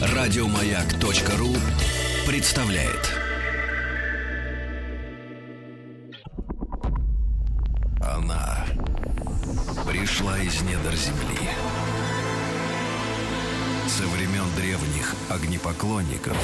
Радиомаяк.ру 0.00 1.54
представляет. 2.26 3.14
Она 8.00 8.66
пришла 9.86 10.38
из 10.38 10.60
недр 10.62 10.94
земли. 10.94 11.48
Со 13.86 14.06
времен 14.06 14.44
древних 14.56 15.14
огнепоклонников 15.30 16.36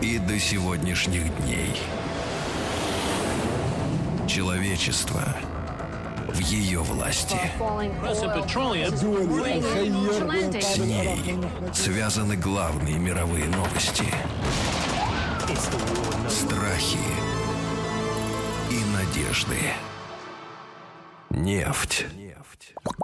и 0.00 0.18
до 0.18 0.38
сегодняшних 0.38 1.36
дней. 1.42 1.74
Человечество 4.28 5.36
в 6.28 6.38
ее 6.40 6.80
власти. 6.80 7.38
С 10.60 10.78
ней 10.78 11.38
связаны 11.72 12.36
главные 12.36 12.98
мировые 12.98 13.46
новости. 13.46 14.04
Страхи 16.28 16.98
и 18.70 18.80
надежды. 18.94 19.58
Нефть. 21.30 22.06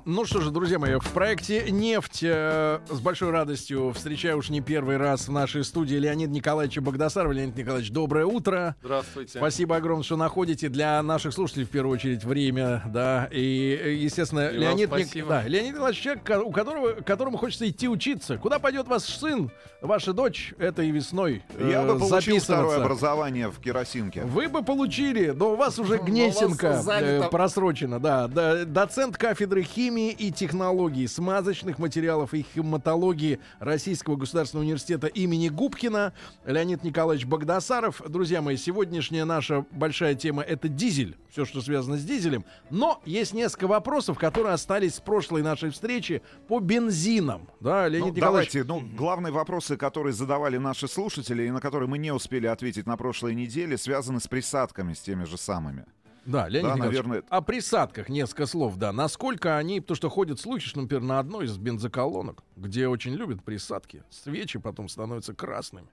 Ну 0.06 0.24
что 0.26 0.40
же, 0.40 0.50
друзья 0.50 0.78
мои, 0.78 0.96
в 0.98 1.08
проекте 1.12 1.70
«Нефть» 1.70 2.20
э, 2.22 2.78
с 2.90 3.00
большой 3.00 3.30
радостью 3.30 3.92
встречаю 3.94 4.36
уж 4.38 4.50
не 4.50 4.60
первый 4.60 4.98
раз 4.98 5.28
в 5.28 5.32
нашей 5.32 5.64
студии 5.64 5.94
Леонид 5.96 6.28
Николаевич 6.30 6.78
Богдасаров. 6.78 7.32
Леонид 7.32 7.56
Николаевич, 7.56 7.90
доброе 7.90 8.26
утро. 8.26 8.76
Здравствуйте. 8.82 9.38
Спасибо 9.38 9.76
огромное, 9.76 10.04
что 10.04 10.16
находите 10.16 10.68
для 10.68 11.02
наших 11.02 11.32
слушателей 11.32 11.64
в 11.64 11.70
первую 11.70 11.94
очередь 11.94 12.22
время, 12.22 12.82
да, 12.86 13.28
и, 13.32 13.80
э, 13.82 13.92
естественно, 13.94 14.48
И 14.48 14.58
Леонид, 14.58 14.92
Ник- 14.92 15.26
да, 15.26 15.42
Леонид 15.42 15.72
Николаевич, 15.72 16.02
человек, 16.02 16.22
у 16.46 16.50
которого, 16.52 16.92
которому 17.00 17.38
хочется 17.38 17.68
идти 17.68 17.88
учиться. 17.88 18.36
Куда 18.36 18.58
пойдет 18.58 18.86
ваш 18.86 19.02
сын, 19.02 19.50
ваша 19.80 20.12
дочь 20.12 20.52
этой 20.58 20.90
весной 20.90 21.42
Я 21.58 21.82
э, 21.82 21.86
бы 21.94 21.98
получил 21.98 22.38
второе 22.38 22.76
образование 22.82 23.48
в 23.48 23.58
керосинке. 23.58 24.22
Вы 24.22 24.48
бы 24.48 24.62
получили, 24.62 25.30
но 25.30 25.52
у 25.52 25.56
вас 25.56 25.78
уже 25.78 25.96
Гнесинка 26.04 26.72
вас 26.72 26.84
занято. 26.84 27.26
э, 27.26 27.30
просрочена, 27.30 27.98
да, 27.98 28.28
да. 28.28 28.64
Доцент 28.66 29.16
кафедры 29.16 29.63
химии 29.64 30.10
и 30.10 30.30
технологий, 30.30 31.06
смазочных 31.06 31.78
материалов 31.78 32.34
и 32.34 32.44
химатологии 32.54 33.40
Российского 33.58 34.16
государственного 34.16 34.64
университета 34.64 35.06
имени 35.06 35.48
Губкина 35.48 36.12
Леонид 36.44 36.84
Николаевич 36.84 37.26
Богдасаров. 37.26 38.02
Друзья 38.08 38.42
мои, 38.42 38.56
сегодняшняя 38.56 39.24
наша 39.24 39.66
большая 39.70 40.14
тема 40.14 40.42
это 40.42 40.68
дизель, 40.68 41.16
все, 41.30 41.44
что 41.44 41.60
связано 41.60 41.96
с 41.96 42.04
дизелем. 42.04 42.44
Но 42.70 43.00
есть 43.04 43.32
несколько 43.34 43.66
вопросов, 43.66 44.18
которые 44.18 44.52
остались 44.52 44.96
с 44.96 45.00
прошлой 45.00 45.42
нашей 45.42 45.70
встречи 45.70 46.22
по 46.48 46.60
бензинам. 46.60 47.48
Да, 47.60 47.84
Ну, 47.84 47.90
Леонид 47.90 48.16
Николаевич. 48.16 48.52
давайте, 48.52 48.64
ну, 48.64 48.96
главные 48.96 49.32
вопросы, 49.32 49.76
которые 49.76 50.12
задавали 50.12 50.58
наши 50.58 50.86
слушатели 50.86 51.44
и 51.44 51.50
на 51.50 51.60
которые 51.60 51.88
мы 51.88 51.98
не 51.98 52.12
успели 52.12 52.46
ответить 52.46 52.86
на 52.86 52.96
прошлой 52.96 53.34
неделе, 53.34 53.78
связаны 53.78 54.20
с 54.20 54.28
присадками, 54.28 54.92
с 54.92 55.00
теми 55.00 55.24
же 55.24 55.36
самыми. 55.38 55.86
Да, 56.26 56.48
Леонид 56.48 56.70
Да, 56.70 56.74
Николаевич, 56.74 57.04
наверное, 57.04 57.22
о 57.28 57.40
присадках 57.42 58.08
несколько 58.08 58.46
слов, 58.46 58.76
да. 58.76 58.92
Насколько 58.92 59.56
они, 59.56 59.80
потому 59.80 59.96
что 59.96 60.08
ходят 60.08 60.40
слухи, 60.40 60.66
что, 60.66 60.80
например, 60.80 61.02
на 61.02 61.18
одной 61.18 61.46
из 61.46 61.56
бензоколонок, 61.58 62.42
где 62.56 62.88
очень 62.88 63.14
любят 63.14 63.44
присадки, 63.44 64.02
свечи 64.10 64.58
потом 64.58 64.88
становятся 64.88 65.34
красными. 65.34 65.88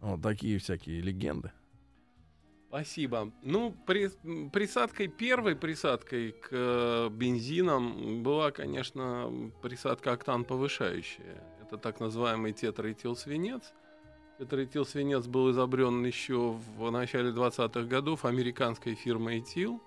Вот 0.00 0.22
такие 0.22 0.58
всякие 0.58 1.00
легенды. 1.00 1.52
Спасибо. 2.68 3.30
Ну, 3.42 3.72
при- 3.86 4.10
присадкой, 4.50 5.06
первой 5.06 5.54
присадкой 5.54 6.32
к 6.32 6.48
э, 6.50 7.08
бензинам 7.08 8.24
была, 8.24 8.50
конечно, 8.50 9.30
присадка 9.62 10.12
октан 10.12 10.44
повышающая. 10.44 11.40
Это 11.62 11.78
так 11.78 12.00
называемый 12.00 12.52
тетраэтилсвинец. 12.52 13.72
Тетраэтилсвинец 14.38 15.26
был 15.26 15.50
изобрен 15.52 16.04
еще 16.04 16.56
в 16.76 16.90
начале 16.90 17.30
20-х 17.30 17.82
годов 17.82 18.24
американской 18.24 18.94
фирмой 18.94 19.38
Этил. 19.38 19.80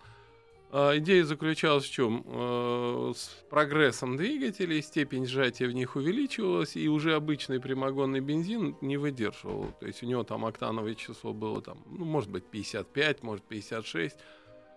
А, 0.71 0.97
Идея 0.97 1.23
заключалась 1.25 1.85
в 1.85 1.91
чем? 1.91 2.23
Э, 2.25 3.13
С 3.15 3.43
прогрессом 3.49 4.15
двигателей 4.15 4.81
степень 4.81 5.25
сжатия 5.25 5.67
в 5.67 5.73
них 5.73 5.95
увеличивалась, 5.95 6.75
и 6.75 6.87
уже 6.87 7.15
обычный 7.15 7.59
прямогонный 7.59 8.21
бензин 8.21 8.77
не 8.81 8.97
выдерживал. 8.97 9.67
То 9.79 9.87
есть 9.87 10.01
у 10.03 10.05
него 10.05 10.23
там 10.23 10.45
октановое 10.45 10.95
число 10.95 11.33
было 11.33 11.61
там, 11.61 11.83
ну, 11.85 12.05
может 12.05 12.29
быть, 12.29 12.45
55, 12.45 13.23
может, 13.23 13.43
56. 13.43 14.15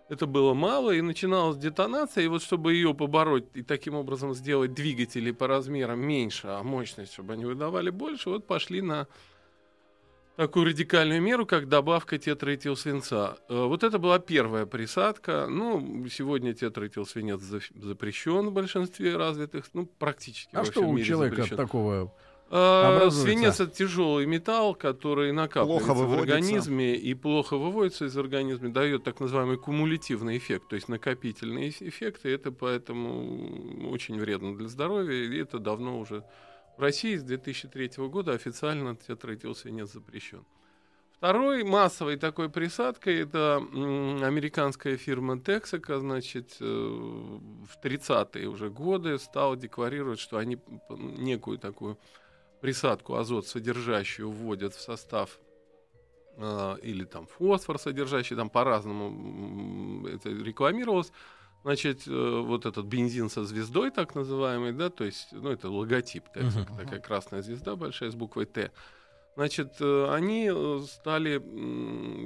Это 0.09 0.25
было 0.25 0.53
мало, 0.53 0.91
и 0.91 0.99
начиналась 0.99 1.57
детонация, 1.57 2.25
и 2.25 2.27
вот 2.27 2.43
чтобы 2.43 2.73
ее 2.73 2.93
побороть 2.93 3.45
и 3.53 3.63
таким 3.63 3.95
образом 3.95 4.33
сделать 4.33 4.73
двигатели 4.73 5.31
по 5.31 5.47
размерам 5.47 6.01
меньше, 6.01 6.47
а 6.47 6.63
мощность, 6.63 7.13
чтобы 7.13 7.33
они 7.33 7.45
выдавали 7.45 7.89
больше, 7.89 8.29
вот 8.29 8.45
пошли 8.45 8.81
на 8.81 9.07
такую 10.41 10.65
радикальную 10.65 11.21
меру, 11.21 11.45
как 11.45 11.67
добавка 11.69 12.17
тетраэтилсвинца. 12.17 13.37
Э, 13.47 13.65
Вот 13.65 13.83
это 13.83 13.99
была 13.99 14.17
первая 14.17 14.65
присадка. 14.65 15.45
Ну, 15.47 16.07
сегодня 16.09 16.53
тетраэтилсвинец 16.55 17.39
за- 17.41 17.59
запрещен 17.75 18.47
в 18.47 18.51
большинстве 18.51 19.15
развитых, 19.17 19.65
ну, 19.73 19.85
практически 19.85 20.49
А 20.55 20.59
во 20.59 20.65
что 20.65 20.71
всем 20.81 20.87
у 20.87 20.93
мире 20.93 21.05
человека 21.07 21.35
запрещен. 21.35 21.57
такого? 21.57 22.11
А, 22.49 22.95
образуется? 22.97 23.21
Свинец 23.21 23.59
это 23.59 23.71
тяжелый 23.71 24.25
металл, 24.25 24.73
который 24.73 25.31
накапливается 25.31 25.93
Плохо 25.93 25.99
в 26.07 26.19
организме 26.19 26.95
и 26.95 27.13
плохо 27.13 27.57
выводится 27.57 28.05
из 28.05 28.17
организма, 28.17 28.73
дает 28.73 29.03
так 29.03 29.19
называемый 29.19 29.57
кумулятивный 29.57 30.37
эффект, 30.39 30.69
то 30.69 30.75
есть 30.75 30.89
накопительные 30.89 31.69
эффекты. 31.69 32.29
Это 32.29 32.51
поэтому 32.51 33.91
очень 33.91 34.19
вредно 34.19 34.57
для 34.57 34.67
здоровья, 34.67 35.23
и 35.23 35.37
это 35.37 35.59
давно 35.59 35.99
уже 35.99 36.23
в 36.77 36.81
России 36.81 37.15
с 37.15 37.23
2003 37.23 38.07
года 38.07 38.33
официально 38.33 38.95
тетраэтилсвинец 38.95 39.91
запрещен. 39.91 40.45
Второй 41.21 41.63
массовой 41.63 42.17
такой 42.17 42.49
присадкой 42.49 43.21
это 43.21 43.57
американская 43.57 44.97
фирма 44.97 45.35
Texaco, 45.35 45.99
значит, 45.99 46.57
э, 46.59 46.63
в 46.63 47.77
30-е 47.83 48.47
уже 48.47 48.71
годы 48.71 49.19
стала 49.19 49.55
декларировать, 49.55 50.19
что 50.19 50.37
они 50.37 50.57
некую 50.89 51.59
такую 51.59 51.99
присадку 52.59 53.17
азот 53.17 53.45
содержащую 53.45 54.31
вводят 54.31 54.73
в 54.73 54.81
состав 54.81 55.39
э, 56.37 56.77
или 56.81 57.03
там 57.03 57.27
фосфор 57.27 57.77
содержащий, 57.77 58.35
там 58.35 58.49
по-разному 58.49 60.07
это 60.07 60.29
рекламировалось. 60.29 61.11
Значит, 61.63 62.07
э, 62.07 62.41
вот 62.43 62.65
этот 62.65 62.85
бензин 62.87 63.29
со 63.29 63.43
звездой, 63.45 63.91
так 63.91 64.15
называемый, 64.15 64.71
да, 64.71 64.89
то 64.89 65.03
есть, 65.03 65.27
ну, 65.31 65.51
это 65.51 65.69
логотип, 65.69 66.23
Texaco, 66.35 66.75
такая 66.75 66.99
красная 66.99 67.43
звезда 67.43 67.75
большая 67.75 68.09
с 68.09 68.15
буквой 68.15 68.45
Т. 68.45 68.71
Значит, 69.35 69.73
э, 69.79 70.07
они 70.11 70.49
э, 70.51 70.79
стали 70.89 71.37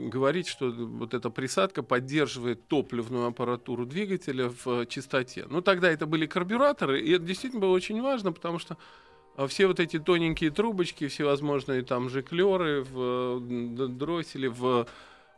говорить, 0.09 0.47
что 0.47 0.71
вот 0.71 1.13
эта 1.13 1.29
присадка 1.29 1.83
поддерживает 1.83 2.67
топливную 2.67 3.27
аппаратуру 3.27 3.85
двигателя 3.85 4.49
в 4.63 4.85
чистоте. 4.85 5.45
Ну, 5.49 5.61
тогда 5.61 5.91
это 5.91 6.05
были 6.05 6.25
карбюраторы, 6.27 7.01
и 7.01 7.11
это 7.11 7.25
действительно 7.25 7.61
было 7.61 7.71
очень 7.71 8.01
важно, 8.01 8.31
потому 8.31 8.57
что 8.57 8.77
все 9.49 9.67
вот 9.67 9.81
эти 9.81 9.99
тоненькие 9.99 10.49
трубочки, 10.49 11.09
всевозможные 11.09 11.83
там 11.83 12.09
жиклеры 12.09 12.83
в 12.83 13.41
дросселе, 13.89 14.49
в 14.49 14.87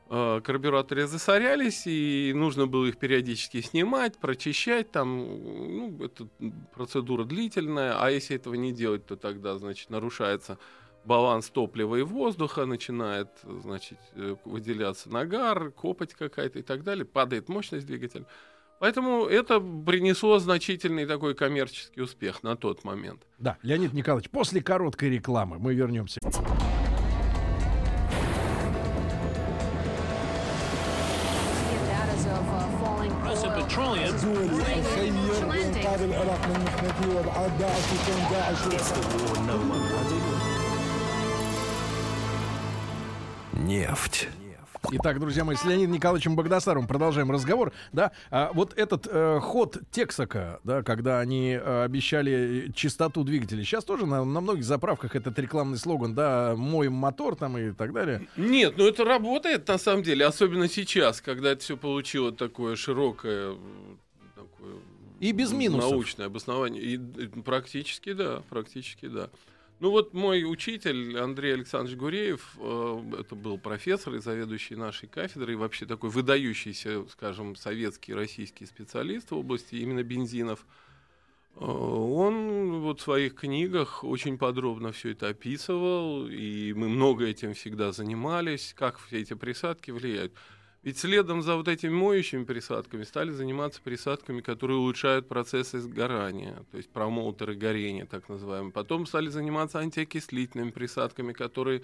э, 0.10 0.42
карбюраторе 0.44 1.08
засорялись, 1.08 1.84
и 1.86 2.32
нужно 2.36 2.68
было 2.68 2.86
их 2.86 2.98
периодически 2.98 3.62
снимать, 3.62 4.18
прочищать, 4.18 4.92
там, 4.92 5.18
ну, 5.18 6.04
это 6.04 6.28
процедура 6.74 7.24
длительная, 7.24 8.02
а 8.02 8.10
если 8.10 8.36
этого 8.36 8.56
не 8.56 8.72
делать, 8.72 9.06
то 9.06 9.16
тогда, 9.16 9.58
значит, 9.58 9.90
нарушается 9.90 10.58
баланс 11.06 11.50
топлива 11.50 11.96
и 11.96 12.02
воздуха, 12.02 12.66
начинает, 12.66 13.30
значит, 13.44 13.98
э, 14.14 14.36
выделяться 14.46 15.10
нагар, 15.10 15.72
копоть 15.72 16.14
какая-то 16.14 16.60
и 16.60 16.64
так 16.64 16.84
далее, 16.84 17.06
падает 17.06 17.50
мощность 17.50 17.88
двигателя. 17.88 18.26
Поэтому 18.80 19.26
это 19.26 19.60
принесло 19.60 20.38
значительный 20.38 21.06
такой 21.06 21.34
коммерческий 21.34 22.02
успех 22.02 22.44
на 22.44 22.56
тот 22.56 22.84
момент. 22.84 23.24
Да, 23.40 23.58
Леонид 23.64 23.94
Николаевич, 23.94 24.30
после 24.30 24.62
короткой 24.62 25.10
рекламы 25.10 25.58
мы 25.58 25.74
вернемся. 25.74 26.20
Нефть. 43.54 44.28
Итак, 44.92 45.20
друзья 45.20 45.44
мои, 45.44 45.56
с 45.56 45.66
Леонидом 45.66 45.94
Николаевичем 45.94 46.36
Богдасаровым 46.36 46.88
продолжаем 46.88 47.30
разговор. 47.30 47.72
Да, 47.92 48.14
а, 48.32 48.52
вот 48.54 48.74
этот 48.76 49.08
э, 49.08 49.40
ход 49.42 49.78
Тексака, 49.92 50.60
да, 50.64 50.82
когда 50.82 51.20
они 51.20 51.52
э, 51.52 51.84
обещали 51.84 52.72
чистоту 52.74 53.24
двигателя, 53.24 53.64
сейчас 53.64 53.84
тоже 53.84 54.06
на, 54.06 54.24
на 54.24 54.42
многих 54.42 54.64
заправках 54.64 55.16
этот 55.16 55.38
рекламный 55.38 55.78
слоган, 55.78 56.16
да, 56.16 56.56
моем 56.56 56.94
мотор 56.94 57.36
там 57.36 57.58
и 57.58 57.74
так 57.74 57.94
далее. 57.94 58.28
Нет, 58.38 58.76
ну 58.78 58.88
это 58.88 59.04
работает 59.04 59.68
на 59.68 59.78
самом 59.78 60.04
деле, 60.04 60.26
особенно 60.26 60.68
сейчас, 60.68 61.22
когда 61.22 61.52
это 61.52 61.62
все 61.62 61.78
получило 61.78 62.32
такое 62.32 62.76
широкое, 62.76 63.56
И 65.20 65.32
без 65.32 65.52
минусов. 65.52 65.92
Научное 65.92 66.26
обоснование. 66.28 66.84
И, 66.84 66.98
практически 67.42 68.14
да, 68.14 68.44
практически 68.50 69.08
да. 69.08 69.30
Ну 69.80 69.92
вот 69.92 70.14
мой 70.14 70.44
учитель 70.44 71.18
Андрей 71.20 71.54
Александрович 71.54 71.98
Гуреев, 72.00 72.56
э, 72.60 73.14
это 73.20 73.36
был 73.36 73.60
профессор 73.60 74.16
и 74.16 74.20
заведующий 74.20 74.76
нашей 74.76 75.08
кафедрой, 75.08 75.54
и 75.54 75.58
вообще 75.58 75.86
такой 75.86 76.10
выдающийся, 76.10 77.06
скажем, 77.12 77.56
советский, 77.56 78.16
российский 78.16 78.66
специалист 78.66 79.30
в 79.30 79.38
области 79.38 79.76
именно 79.76 80.02
бензинов. 80.02 80.66
Э, 81.58 81.66
он 81.66 82.82
вот 82.82 83.02
в 83.02 83.04
своих 83.04 83.36
книгах 83.36 84.04
очень 84.04 84.40
подробно 84.40 84.92
все 84.92 85.12
это 85.12 85.28
описывал, 85.28 86.28
и 86.28 86.74
мы 86.74 86.90
много 86.90 87.28
этим 87.28 87.54
всегда 87.54 87.92
занимались, 87.92 88.74
как 88.76 88.98
все 88.98 89.22
эти 89.22 89.36
присадки 89.36 89.92
влияют. 89.92 90.34
Ведь 90.84 90.98
следом 91.00 91.42
за 91.42 91.56
вот 91.56 91.68
этими 91.68 91.90
моющими 91.90 92.44
присадками 92.44 93.04
стали 93.04 93.32
заниматься 93.32 93.82
присадками, 93.82 94.42
которые 94.42 94.78
улучшают 94.78 95.28
процессы 95.28 95.80
сгорания, 95.80 96.64
то 96.72 96.78
есть 96.78 96.90
промоутеры 96.90 97.56
горения, 97.56 98.06
так 98.06 98.30
называемые. 98.30 98.72
Потом 98.72 99.06
стали 99.06 99.30
заниматься 99.30 99.80
антиокислительными 99.80 100.72
присадками, 100.72 101.34
которые 101.34 101.84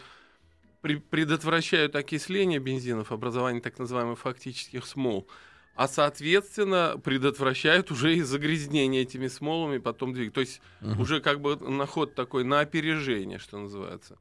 предотвращают 0.82 1.96
окисление 1.96 2.60
бензинов, 2.60 3.12
образование 3.12 3.62
так 3.62 3.80
называемых 3.80 4.20
фактических 4.20 4.86
смол, 4.86 5.28
а 5.76 5.88
соответственно 5.88 7.00
предотвращают 7.04 7.90
уже 7.90 8.16
и 8.16 8.22
загрязнение 8.22 9.02
этими 9.02 9.28
смолами 9.28 9.80
потом 9.80 10.14
двигать. 10.14 10.34
То 10.34 10.42
есть 10.42 10.62
uh-huh. 10.82 11.02
уже 11.02 11.20
как 11.20 11.42
бы 11.42 11.56
наход 11.58 12.16
такой 12.16 12.44
на 12.44 12.60
опережение, 12.60 13.40
что 13.40 13.58
называется. 13.58 14.18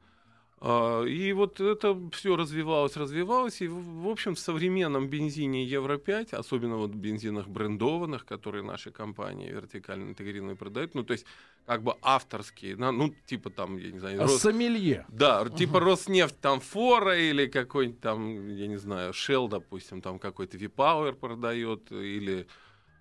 А, 0.65 1.03
и 1.03 1.33
вот 1.33 1.61
это 1.61 1.99
все 2.13 2.37
развивалось, 2.37 2.97
развивалось. 2.97 3.61
И, 3.63 3.67
в 3.67 4.09
общем, 4.09 4.37
в 4.37 4.39
современном 4.39 5.09
бензине 5.09 5.65
Евро-5, 5.65 6.37
особенно 6.37 6.77
вот 6.77 6.93
в 6.93 6.97
бензинах 6.97 7.49
брендованных, 7.49 8.25
которые 8.25 8.63
наши 8.63 8.93
компании 8.93 9.51
вертикально 9.51 10.11
интегрированные 10.11 10.55
продают, 10.55 10.95
ну, 10.95 11.03
то 11.03 11.15
есть 11.15 11.27
как 11.67 11.83
бы 11.83 11.97
авторские, 12.01 12.77
ну, 12.77 13.13
типа 13.27 13.51
там, 13.51 13.77
я 13.77 13.91
не 13.91 13.99
знаю... 13.99 14.21
А 14.21 14.23
Рос... 14.23 14.41
Сомелье. 14.41 15.05
Да, 15.09 15.43
uh-huh. 15.43 15.57
типа 15.57 15.81
Роснефть 15.81 16.41
там 16.41 16.61
Фора 16.61 17.19
или 17.19 17.49
какой-нибудь 17.49 18.01
там, 18.01 18.49
я 18.49 18.69
не 18.69 18.79
знаю, 18.79 19.13
Shell, 19.13 19.49
допустим, 19.49 20.01
там 20.01 20.21
какой-то 20.21 20.59
V-Power 20.59 21.15
продает, 21.15 21.91
или 21.91 22.47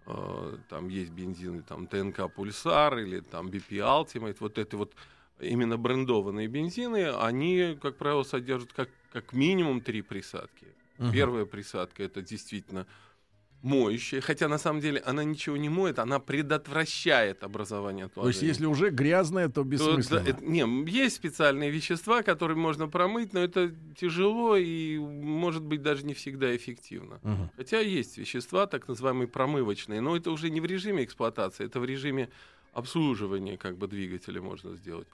э, 0.07 0.57
там 0.67 0.89
есть 0.89 1.11
бензины, 1.11 1.61
там 1.61 1.85
ТНК 1.85 2.33
Пульсар, 2.33 2.97
или 2.97 3.19
там 3.19 3.49
BP 3.49 3.77
Ultimate, 3.77 4.37
вот 4.39 4.57
это 4.57 4.77
вот 4.77 4.95
именно 5.41 5.77
брендованные 5.77 6.47
бензины, 6.47 7.11
они, 7.11 7.77
как 7.81 7.97
правило, 7.97 8.23
содержат 8.23 8.73
как, 8.73 8.89
как 9.11 9.33
минимум 9.33 9.81
три 9.81 10.01
присадки. 10.01 10.67
Угу. 10.99 11.11
Первая 11.11 11.45
присадка 11.45 12.03
это 12.03 12.21
действительно 12.21 12.85
моющая, 13.63 14.21
хотя 14.21 14.47
на 14.47 14.57
самом 14.57 14.81
деле 14.81 15.01
она 15.05 15.23
ничего 15.23 15.55
не 15.57 15.69
моет, 15.69 15.99
она 15.99 16.19
предотвращает 16.19 17.43
образование 17.43 18.05
отложения. 18.05 18.33
То 18.33 18.39
есть 18.39 18.41
если 18.41 18.65
уже 18.65 18.89
грязная, 18.89 19.49
то 19.49 19.63
бессмысленно. 19.63 20.25
То, 20.25 20.33
да, 20.33 20.39
не, 20.41 20.89
есть 20.89 21.15
специальные 21.15 21.69
вещества, 21.69 22.23
которые 22.23 22.57
можно 22.57 22.87
промыть, 22.87 23.33
но 23.33 23.39
это 23.39 23.71
тяжело 23.95 24.55
и 24.55 24.97
может 24.97 25.63
быть 25.63 25.81
даже 25.81 26.05
не 26.05 26.13
всегда 26.13 26.55
эффективно. 26.55 27.19
Угу. 27.23 27.51
Хотя 27.57 27.79
есть 27.79 28.17
вещества, 28.17 28.65
так 28.65 28.87
называемые 28.87 29.27
промывочные, 29.27 30.01
но 30.01 30.15
это 30.15 30.31
уже 30.31 30.49
не 30.49 30.59
в 30.59 30.65
режиме 30.65 31.03
эксплуатации, 31.03 31.65
это 31.65 31.79
в 31.79 31.85
режиме 31.85 32.29
обслуживания 32.73 33.57
как 33.57 33.77
бы 33.77 33.87
двигателя 33.87 34.41
можно 34.41 34.75
сделать. 34.75 35.07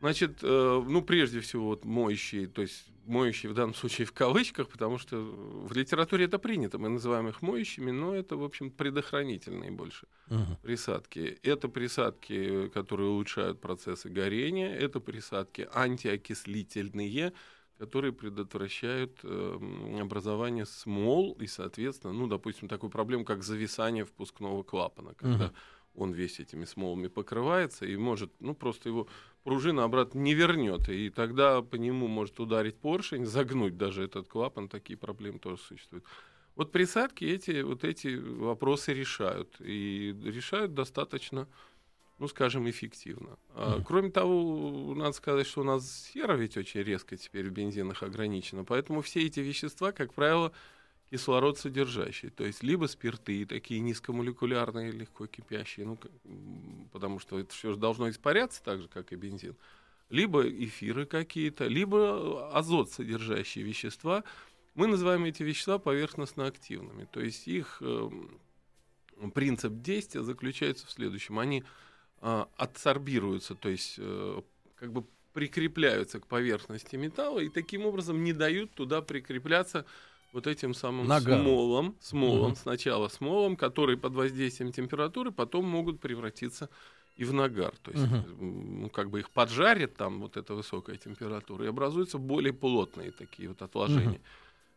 Значит, 0.00 0.38
э, 0.42 0.84
ну, 0.86 1.02
прежде 1.02 1.40
всего, 1.40 1.66
вот 1.66 1.84
моющие, 1.84 2.46
то 2.46 2.62
есть 2.62 2.86
моющие 3.06 3.50
в 3.50 3.54
данном 3.54 3.74
случае 3.74 4.06
в 4.06 4.12
кавычках, 4.12 4.68
потому 4.68 4.98
что 4.98 5.16
в 5.16 5.72
литературе 5.72 6.24
это 6.24 6.38
принято, 6.38 6.78
мы 6.78 6.88
называем 6.88 7.28
их 7.28 7.42
моющими, 7.42 7.90
но 7.90 8.14
это, 8.14 8.36
в 8.36 8.44
общем, 8.44 8.70
предохранительные 8.70 9.70
больше 9.70 10.06
uh-huh. 10.28 10.56
присадки. 10.62 11.38
Это 11.42 11.68
присадки, 11.68 12.68
которые 12.68 13.10
улучшают 13.10 13.60
процессы 13.60 14.08
горения, 14.08 14.74
это 14.74 15.00
присадки 15.00 15.68
антиокислительные, 15.74 17.32
которые 17.78 18.12
предотвращают 18.12 19.20
э, 19.22 19.98
образование 20.00 20.66
смол 20.66 21.32
и, 21.40 21.46
соответственно, 21.46 22.12
ну, 22.12 22.26
допустим, 22.26 22.68
такую 22.68 22.90
проблему, 22.90 23.24
как 23.24 23.42
зависание 23.42 24.04
впускного 24.04 24.62
клапана, 24.62 25.14
когда 25.14 25.46
uh-huh. 25.46 25.54
Он 25.94 26.12
весь 26.12 26.40
этими 26.40 26.64
смолами 26.64 27.08
покрывается 27.08 27.86
и 27.86 27.96
может, 27.96 28.32
ну, 28.40 28.54
просто 28.54 28.88
его 28.88 29.08
пружина 29.42 29.84
обратно 29.84 30.18
не 30.18 30.34
вернет, 30.34 30.88
и 30.88 31.10
тогда 31.10 31.62
по 31.62 31.76
нему 31.76 32.06
может 32.08 32.38
ударить 32.40 32.76
поршень, 32.76 33.26
загнуть 33.26 33.76
даже 33.76 34.04
этот 34.04 34.28
клапан, 34.28 34.68
такие 34.68 34.96
проблемы 34.96 35.38
тоже 35.38 35.62
существуют. 35.62 36.04
Вот 36.56 36.72
присадки 36.72 37.24
эти, 37.24 37.62
вот 37.62 37.84
эти 37.84 38.16
вопросы 38.16 38.92
решают, 38.92 39.56
и 39.60 40.14
решают 40.24 40.74
достаточно, 40.74 41.48
ну, 42.18 42.28
скажем, 42.28 42.68
эффективно. 42.68 43.38
А. 43.54 43.82
Кроме 43.86 44.10
того, 44.10 44.94
надо 44.94 45.12
сказать, 45.12 45.46
что 45.46 45.62
у 45.62 45.64
нас 45.64 46.10
сера 46.12 46.34
ведь 46.34 46.56
очень 46.56 46.82
резко 46.82 47.16
теперь 47.16 47.48
в 47.48 47.52
бензинах 47.52 48.02
ограничена, 48.02 48.64
поэтому 48.64 49.00
все 49.00 49.24
эти 49.24 49.40
вещества, 49.40 49.92
как 49.92 50.12
правило, 50.12 50.52
кислород 51.10 51.58
содержащий, 51.58 52.30
то 52.30 52.44
есть 52.44 52.62
либо 52.62 52.86
спирты, 52.86 53.44
такие 53.44 53.80
низкомолекулярные, 53.80 54.92
легко 54.92 55.26
кипящие, 55.26 55.86
ну, 55.86 55.98
потому 56.92 57.18
что 57.18 57.38
это 57.38 57.52
все 57.52 57.72
же 57.72 57.78
должно 57.78 58.08
испаряться 58.10 58.62
так 58.62 58.80
же, 58.80 58.88
как 58.88 59.12
и 59.12 59.16
бензин, 59.16 59.56
либо 60.08 60.48
эфиры 60.48 61.06
какие-то, 61.06 61.66
либо 61.66 62.50
азот 62.52 62.90
содержащие 62.90 63.64
вещества. 63.64 64.22
Мы 64.74 64.86
называем 64.86 65.24
эти 65.24 65.42
вещества 65.42 65.78
поверхностно 65.78 66.46
активными, 66.46 67.08
то 67.10 67.20
есть 67.20 67.48
их 67.48 67.78
э, 67.80 68.10
принцип 69.34 69.82
действия 69.82 70.22
заключается 70.22 70.86
в 70.86 70.90
следующем. 70.92 71.40
Они 71.40 71.64
э, 72.20 72.44
адсорбируются, 72.56 73.56
то 73.56 73.68
есть 73.68 73.96
э, 73.98 74.42
как 74.76 74.92
бы 74.92 75.04
прикрепляются 75.32 76.20
к 76.20 76.26
поверхности 76.26 76.96
металла 76.96 77.40
и 77.40 77.48
таким 77.48 77.86
образом 77.86 78.22
не 78.22 78.32
дают 78.32 78.72
туда 78.72 79.00
прикрепляться 79.02 79.86
вот 80.32 80.46
этим 80.46 80.74
самым 80.74 81.06
Нагар. 81.06 81.40
смолом, 81.40 81.96
смолом, 82.00 82.52
угу. 82.52 82.56
сначала 82.56 83.08
смолом, 83.08 83.56
которые 83.56 83.96
под 83.96 84.14
воздействием 84.14 84.72
температуры 84.72 85.32
потом 85.32 85.66
могут 85.66 86.00
превратиться 86.00 86.68
и 87.16 87.24
в 87.24 87.32
нагар. 87.32 87.74
То 87.82 87.90
есть, 87.90 88.04
угу. 88.04 88.90
как 88.90 89.10
бы 89.10 89.20
их 89.20 89.30
поджарит 89.30 89.96
там 89.96 90.20
вот 90.20 90.36
эта 90.36 90.54
высокая 90.54 90.96
температура, 90.96 91.64
и 91.64 91.68
образуются 91.68 92.18
более 92.18 92.52
плотные 92.52 93.10
такие 93.10 93.48
вот 93.48 93.60
отложения. 93.62 94.18
Угу. 94.18 94.24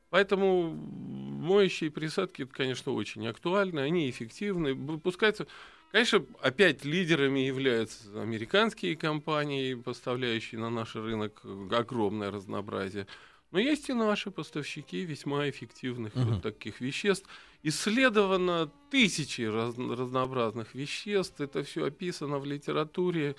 Поэтому 0.10 0.70
моющие 0.72 1.90
присадки, 1.90 2.46
конечно, 2.46 2.92
очень 2.92 3.26
актуальны, 3.28 3.80
они 3.80 4.10
эффективны, 4.10 4.74
выпускаются... 4.74 5.48
Конечно, 5.92 6.26
опять 6.42 6.86
лидерами 6.86 7.40
являются 7.40 8.22
американские 8.22 8.96
компании, 8.96 9.76
поставляющие 9.76 10.60
на 10.60 10.70
наш 10.72 10.96
рынок 10.96 11.42
огромное 11.72 12.32
разнообразие. 12.32 13.08
Но 13.54 13.60
есть 13.60 13.88
и 13.88 13.94
наши 13.94 14.32
поставщики 14.32 15.06
весьма 15.06 15.48
эффективных 15.48 16.16
uh-huh. 16.16 16.34
вот 16.34 16.42
таких 16.42 16.82
веществ. 16.82 17.30
Исследовано 17.62 18.72
тысячи 18.90 19.44
раз, 19.44 19.78
разнообразных 19.78 20.74
веществ. 20.74 21.40
Это 21.40 21.62
все 21.62 21.86
описано 21.86 22.40
в 22.40 22.46
литературе. 22.46 23.36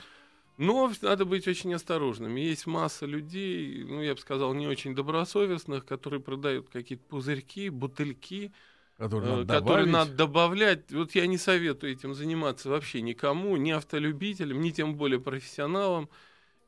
Но 0.56 0.90
надо 1.02 1.24
быть 1.24 1.48
очень 1.48 1.74
осторожными. 1.74 2.40
Есть 2.40 2.68
масса 2.68 3.06
людей, 3.06 3.82
ну, 3.82 4.02
я 4.02 4.14
бы 4.14 4.20
сказал, 4.20 4.54
не 4.54 4.68
очень 4.68 4.94
добросовестных, 4.94 5.84
которые 5.84 6.20
продают 6.20 6.68
какие-то 6.68 7.04
пузырьки, 7.08 7.68
бутыльки, 7.68 8.52
которые, 8.96 9.32
э, 9.32 9.36
надо, 9.38 9.58
которые 9.58 9.86
надо 9.86 10.12
добавлять. 10.12 10.92
Вот 10.92 11.16
я 11.16 11.26
не 11.26 11.38
советую 11.38 11.92
этим 11.92 12.14
заниматься 12.14 12.70
вообще 12.70 13.02
никому, 13.02 13.56
ни 13.56 13.72
автолюбителям, 13.72 14.60
ни 14.60 14.70
тем 14.70 14.94
более 14.94 15.18
профессионалам. 15.18 16.08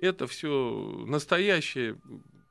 Это 0.01 0.27
все 0.27 1.05
настоящее 1.07 1.97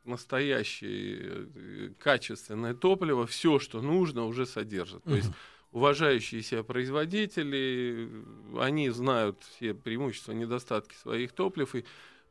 настоящее 0.06 1.48
э, 1.56 1.90
качественное 2.00 2.74
топливо, 2.74 3.26
все, 3.28 3.60
что 3.60 3.82
нужно, 3.82 4.26
уже 4.26 4.46
содержит. 4.46 5.04
То 5.04 5.16
есть 5.16 5.32
уважающие 5.72 6.42
себя 6.42 6.64
производители, 6.64 8.10
они 8.58 8.90
знают 8.92 9.44
все 9.44 9.74
преимущества, 9.74 10.32
недостатки 10.32 10.96
своих 10.96 11.34
топлив, 11.34 11.76
и 11.76 11.84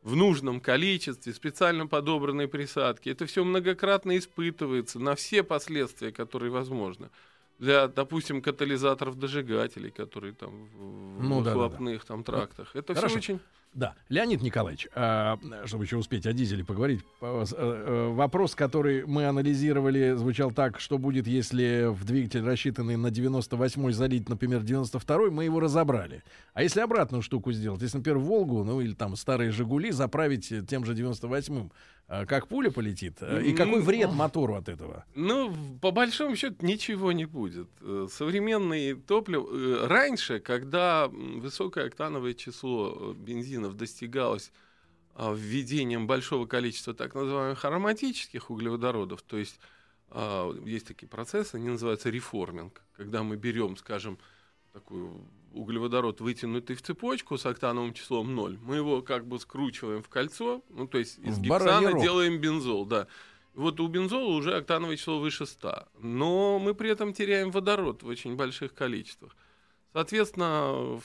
в 0.03 0.17
нужном 0.17 0.61
количестве, 0.61 1.33
специально 1.33 1.87
подобранные 1.87 2.49
присадки. 2.49 3.11
Это 3.11 3.27
все 3.27 3.45
многократно 3.45 4.17
испытывается 4.17 4.99
на 4.99 5.15
все 5.15 5.43
последствия, 5.43 6.11
которые 6.11 6.51
возможны. 6.51 7.11
Для, 7.59 7.87
допустим, 7.89 8.43
катализаторов 8.43 9.19
дожигателей, 9.19 9.91
которые 9.91 10.33
там 10.33 10.67
в 10.67 11.23
ну, 11.23 11.41
выхлопных 11.41 11.99
да, 11.99 11.99
да, 11.99 12.03
да. 12.03 12.07
там 12.07 12.25
трактах. 12.25 12.77
Это 12.77 12.95
Хорошо. 12.95 13.09
все 13.09 13.19
очень 13.19 13.41
да, 13.75 13.95
Леонид 14.09 14.41
Николаевич, 14.41 14.89
а, 14.95 15.39
чтобы 15.65 15.85
еще 15.85 15.97
успеть 15.97 16.27
о 16.27 16.33
дизеле 16.33 16.65
поговорить, 16.65 17.01
э, 17.21 17.45
э, 17.51 18.09
вопрос, 18.13 18.55
который 18.55 19.05
мы 19.05 19.27
анализировали, 19.27 20.15
звучал 20.17 20.53
так, 20.53 20.79
что 20.79 20.97
будет, 20.97 21.27
если 21.27 21.87
в 21.89 22.05
двигатель, 22.05 22.45
рассчитанный 22.45 22.97
на 22.97 23.09
98-й, 23.09 23.93
залить, 23.93 24.29
например, 24.29 24.61
92-й, 24.61 25.31
мы 25.31 25.45
его 25.45 25.59
разобрали. 25.59 26.23
А 26.53 26.63
если 26.63 26.81
обратную 26.81 27.23
штуку 27.23 27.51
сделать, 27.51 27.83
если, 27.83 27.99
например, 27.99 28.19
Волгу, 28.19 28.63
ну 28.63 28.81
или 28.81 28.95
там 28.95 29.17
старые 29.17 29.51
Жигули 29.51 29.91
заправить 29.91 30.53
тем 30.69 30.85
же 30.85 30.95
98-м, 30.95 31.67
э, 31.67 31.71
как 32.07 32.49
пуля 32.49 32.71
полетит? 32.71 33.19
Э, 33.21 33.43
И 33.43 33.55
какой 33.55 33.81
вред 33.81 34.13
мотору 34.13 34.55
от 34.55 34.69
этого? 34.69 35.05
Ну, 35.15 35.55
по 35.81 35.91
большому 35.91 36.37
счету, 36.37 36.57
ничего 36.65 37.13
не 37.13 37.25
будет. 37.25 37.69
Э, 37.81 38.07
Современные 38.11 38.95
топлива... 38.95 39.47
э, 39.51 39.87
Раньше, 39.87 40.39
когда 40.41 41.09
высокое 41.09 41.87
октановое 41.87 42.35
число 42.35 42.95
э, 42.95 43.15
бензинов 43.15 43.77
достигалось 43.77 44.53
а, 45.17 45.33
введением 45.33 46.07
большого 46.09 46.47
количества 46.47 46.93
так 46.93 47.15
называемых 47.15 47.65
ароматических 47.65 48.51
углеводородов, 48.51 49.23
то 49.23 49.37
есть 49.37 49.61
а, 50.11 50.53
есть 50.67 50.89
такие 50.89 51.07
процессы, 51.09 51.55
они 51.55 51.69
называются 51.69 52.11
реформинг, 52.11 52.83
когда 52.97 53.23
мы 53.23 53.37
берем, 53.37 53.77
скажем, 53.77 54.19
такой 54.75 55.09
углеводород, 55.53 56.21
вытянутый 56.21 56.75
в 56.75 56.83
цепочку 56.83 57.39
с 57.39 57.47
октановым 57.47 57.95
числом 57.95 58.35
0, 58.35 58.59
мы 58.61 58.75
его 58.77 59.03
как 59.03 59.25
бы 59.25 59.39
скручиваем 59.39 60.03
в 60.03 60.09
кольцо, 60.09 60.63
ну, 60.69 60.89
то 60.89 60.99
есть 60.99 61.19
из 61.21 61.39
В 61.39 61.43
гексана 61.43 61.93
рог. 61.93 62.03
делаем 62.03 62.39
бензол, 62.39 62.85
да. 62.85 63.07
Вот 63.55 63.79
у 63.79 63.87
бензола 63.87 64.35
уже 64.35 64.57
октановое 64.57 64.97
число 64.97 65.21
выше 65.21 65.47
100, 65.47 65.89
но 66.01 66.59
мы 66.59 66.75
при 66.75 66.91
этом 66.91 67.13
теряем 67.13 67.53
водород 67.53 68.03
в 68.03 68.09
очень 68.09 68.35
больших 68.35 68.75
количествах. 68.75 69.37
Соответственно, 69.93 70.73
в 70.99 71.03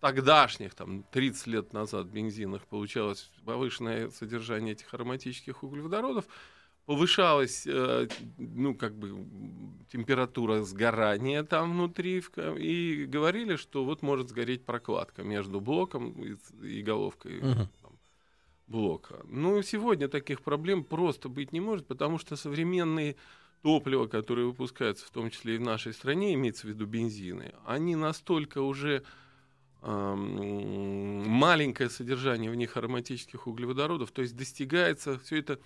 тогдашних, 0.00 0.74
там, 0.74 1.02
30 1.12 1.46
лет 1.48 1.72
назад 1.74 2.06
бензинах 2.06 2.66
получалось 2.66 3.30
повышенное 3.44 4.08
содержание 4.08 4.72
этих 4.72 4.94
ароматических 4.94 5.62
углеводородов, 5.62 6.24
повышалась, 6.86 7.66
э, 7.66 8.08
ну, 8.38 8.74
как 8.74 8.94
бы, 8.96 9.24
температура 9.90 10.62
сгорания 10.62 11.42
там 11.44 11.72
внутри, 11.72 12.22
и 12.58 13.04
говорили, 13.04 13.56
что 13.56 13.84
вот 13.84 14.02
может 14.02 14.30
сгореть 14.30 14.64
прокладка 14.64 15.22
между 15.22 15.60
блоком 15.60 16.12
и, 16.62 16.82
головкой 16.82 17.40
Мгм. 17.40 17.68
там, 17.82 17.98
блока. 18.66 19.20
Ну, 19.28 19.62
сегодня 19.62 20.08
таких 20.08 20.40
проблем 20.42 20.84
просто 20.84 21.28
быть 21.28 21.52
не 21.52 21.60
может, 21.60 21.86
потому 21.86 22.18
что 22.18 22.36
современные 22.36 23.16
топлива, 23.62 24.06
которые 24.06 24.46
выпускаются, 24.46 25.06
в 25.06 25.10
том 25.10 25.30
числе 25.30 25.54
и 25.54 25.58
в 25.58 25.62
нашей 25.62 25.92
стране, 25.92 26.34
имеется 26.34 26.66
в 26.66 26.70
виду 26.70 26.86
бензины, 26.86 27.52
они 27.64 27.94
настолько 27.94 28.60
уже 28.60 29.04
ам, 29.82 31.28
маленькое 31.28 31.90
содержание 31.90 32.50
в 32.50 32.54
них 32.56 32.76
ароматических 32.76 33.46
углеводородов, 33.46 34.10
то 34.10 34.22
есть 34.22 34.36
достигается 34.36 35.18
все 35.18 35.38
это 35.38 35.60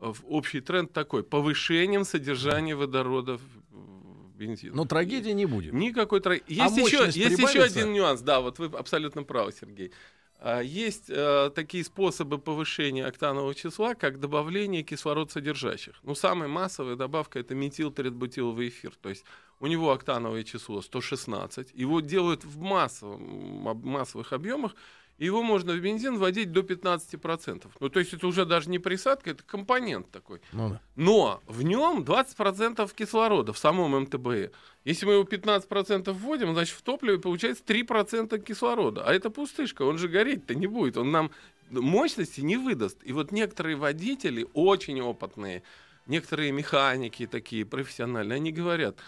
общий 0.00 0.60
тренд 0.60 0.92
такой 0.92 1.22
повышением 1.22 2.04
содержания 2.04 2.74
водорода 2.74 3.38
в 3.38 4.36
бензине. 4.36 4.72
Но 4.74 4.84
трагедии 4.84 5.30
не 5.30 5.46
будет. 5.46 5.72
Никакой 5.72 6.20
трагедии. 6.20 6.54
Есть, 6.54 6.76
еще, 6.76 6.98
мощность 6.98 7.16
есть 7.16 7.38
еще 7.38 7.62
один 7.62 7.92
нюанс, 7.92 8.20
да, 8.20 8.40
вот 8.40 8.58
вы 8.58 8.66
абсолютно 8.66 9.24
правы, 9.24 9.52
Сергей. 9.52 9.92
А, 10.40 10.60
Есть 10.60 11.06
э, 11.08 11.50
такие 11.54 11.84
способы 11.84 12.38
повышения 12.38 13.04
октанового 13.04 13.54
числа, 13.54 13.94
как 13.94 14.20
добавление 14.20 14.84
кислород 14.84 15.32
содержащих. 15.32 15.96
Ну, 16.04 16.14
самая 16.14 16.48
массовая 16.48 16.94
добавка 16.94 17.40
это 17.40 17.56
метилтридбутиловый 17.56 18.68
эфир. 18.68 18.94
То 19.00 19.08
есть 19.08 19.24
у 19.58 19.66
него 19.66 19.90
октановое 19.90 20.44
число 20.44 20.80
116. 20.80 21.72
Его 21.74 22.00
делают 22.00 22.44
в 22.44 22.60
массовом, 22.60 23.78
массовых 23.82 24.32
объемах. 24.32 24.76
Его 25.18 25.42
можно 25.42 25.72
в 25.72 25.80
бензин 25.80 26.16
вводить 26.16 26.52
до 26.52 26.60
15%. 26.60 27.66
Ну, 27.80 27.88
то 27.88 27.98
есть 27.98 28.14
это 28.14 28.26
уже 28.26 28.44
даже 28.44 28.70
не 28.70 28.78
присадка, 28.78 29.30
это 29.30 29.42
компонент 29.42 30.10
такой. 30.10 30.40
Ну 30.52 30.70
да. 30.70 30.80
Но 30.94 31.42
в 31.46 31.62
нем 31.62 32.02
20% 32.02 32.94
кислорода 32.94 33.52
в 33.52 33.58
самом 33.58 34.00
МТБ. 34.02 34.54
Если 34.84 35.06
мы 35.06 35.14
его 35.14 35.24
15% 35.24 36.12
вводим, 36.12 36.52
значит 36.52 36.76
в 36.76 36.82
топливе 36.82 37.18
получается 37.18 37.64
3% 37.66 38.38
кислорода. 38.42 39.04
А 39.04 39.12
это 39.12 39.30
пустышка, 39.30 39.82
он 39.82 39.98
же 39.98 40.08
гореть-то 40.08 40.54
не 40.54 40.68
будет. 40.68 40.96
Он 40.96 41.10
нам 41.10 41.32
мощности 41.70 42.40
не 42.40 42.56
выдаст. 42.56 42.98
И 43.02 43.12
вот 43.12 43.32
некоторые 43.32 43.74
водители, 43.74 44.46
очень 44.54 45.00
опытные, 45.00 45.64
некоторые 46.06 46.52
механики 46.52 47.26
такие 47.26 47.64
профессиональные, 47.64 48.36
они 48.36 48.52
говорят, 48.52 48.98